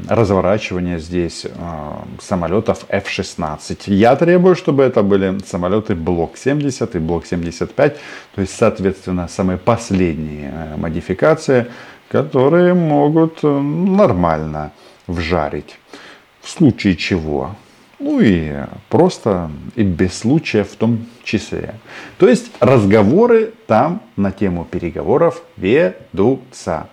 разворачивание 0.09 0.99
здесь 0.99 1.47
самолетов 2.19 2.87
F-16. 2.89 3.93
Я 3.93 4.17
требую, 4.17 4.57
чтобы 4.57 4.85
это 4.85 5.03
были 5.03 5.39
самолеты 5.45 5.95
Блок 5.95 6.39
70 6.39 6.97
и 6.97 6.99
Блок 6.99 7.27
75, 7.27 8.01
то 8.35 8.41
есть, 8.41 8.57
соответственно, 8.57 9.29
самые 9.29 9.59
последние 9.59 10.51
э, 10.51 10.77
модификации, 10.79 11.67
которые 12.09 12.73
могут 12.73 13.41
э, 13.43 13.49
нормально 13.49 14.73
вжарить. 15.07 15.79
В 16.41 16.49
случае 16.49 16.97
чего 16.97 17.55
ну 17.99 18.21
и 18.21 18.53
просто 18.89 19.51
и 19.75 19.83
без 19.83 20.19
случая 20.19 20.65
в 20.65 20.75
том 20.77 21.07
числе. 21.25 21.75
То 22.19 22.29
есть 22.29 22.51
разговоры 22.61 23.53
там 23.67 24.03
на 24.17 24.33
тему 24.33 24.65
переговоров 24.65 25.43
ведутся. 25.57 26.89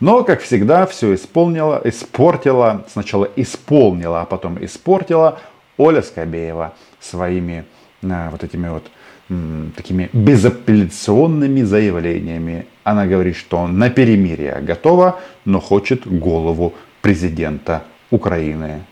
Но, 0.00 0.24
как 0.24 0.42
всегда, 0.42 0.86
все 0.86 1.14
исполнила, 1.14 1.80
испортила, 1.84 2.84
сначала 2.92 3.28
исполнила, 3.36 4.22
а 4.22 4.26
потом 4.26 4.62
испортила 4.62 5.38
Оля 5.78 6.02
Скобеева 6.02 6.74
своими 7.00 7.64
а, 8.02 8.30
вот 8.30 8.44
этими 8.44 8.68
вот 8.68 8.84
м, 9.30 9.72
такими 9.74 10.10
безапелляционными 10.12 11.62
заявлениями. 11.62 12.66
Она 12.84 13.06
говорит, 13.06 13.36
что 13.36 13.66
на 13.66 13.88
перемирие 13.88 14.60
готова, 14.60 15.20
но 15.44 15.60
хочет 15.60 16.06
голову 16.06 16.74
президента 17.00 17.84
Украины. 18.10 18.82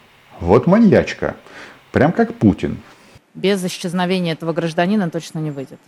Вот 0.40 0.66
маньячка. 0.66 1.36
Прям 1.92 2.12
как 2.12 2.34
Путин. 2.34 2.78
Без 3.34 3.64
исчезновения 3.64 4.32
этого 4.32 4.52
гражданина 4.52 5.10
точно 5.10 5.38
не 5.38 5.50
выйдет. 5.50 5.78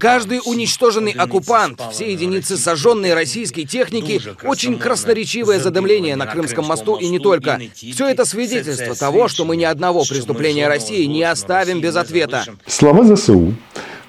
Каждый 0.00 0.40
уничтоженный 0.44 1.12
оккупант, 1.12 1.80
все 1.92 2.10
единицы 2.10 2.56
сожженной 2.56 3.14
российской 3.14 3.62
техники, 3.62 4.20
очень 4.42 4.78
красноречивое 4.78 5.60
задымление 5.60 6.16
на 6.16 6.26
Крымском 6.26 6.64
мосту 6.64 6.96
и 6.96 7.08
не 7.08 7.20
только. 7.20 7.60
Все 7.72 8.08
это 8.08 8.24
свидетельство 8.24 8.96
того, 8.96 9.28
что 9.28 9.44
мы 9.44 9.56
ни 9.56 9.62
одного 9.62 10.04
преступления 10.04 10.66
России 10.66 11.04
не 11.04 11.22
оставим 11.22 11.80
без 11.80 11.94
ответа. 11.94 12.44
Слова 12.66 13.04
ЗСУ. 13.04 13.54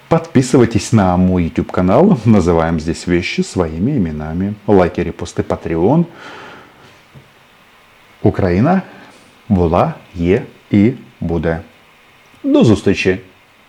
Подписывайтесь 0.10 0.92
на 0.92 1.16
мой 1.16 1.46
YouTube 1.46 1.72
канал. 1.72 2.20
Называем 2.26 2.80
здесь 2.80 3.06
вещи 3.06 3.42
своими 3.42 3.92
именами. 3.92 4.56
Лайки, 4.66 5.02
репосты, 5.02 5.44
Patreon. 5.44 6.06
Україна 8.25 8.83
була, 9.49 9.95
є 10.15 10.43
і 10.71 10.93
буде. 11.21 11.61
До 12.43 12.65
зустрічі! 12.65 13.19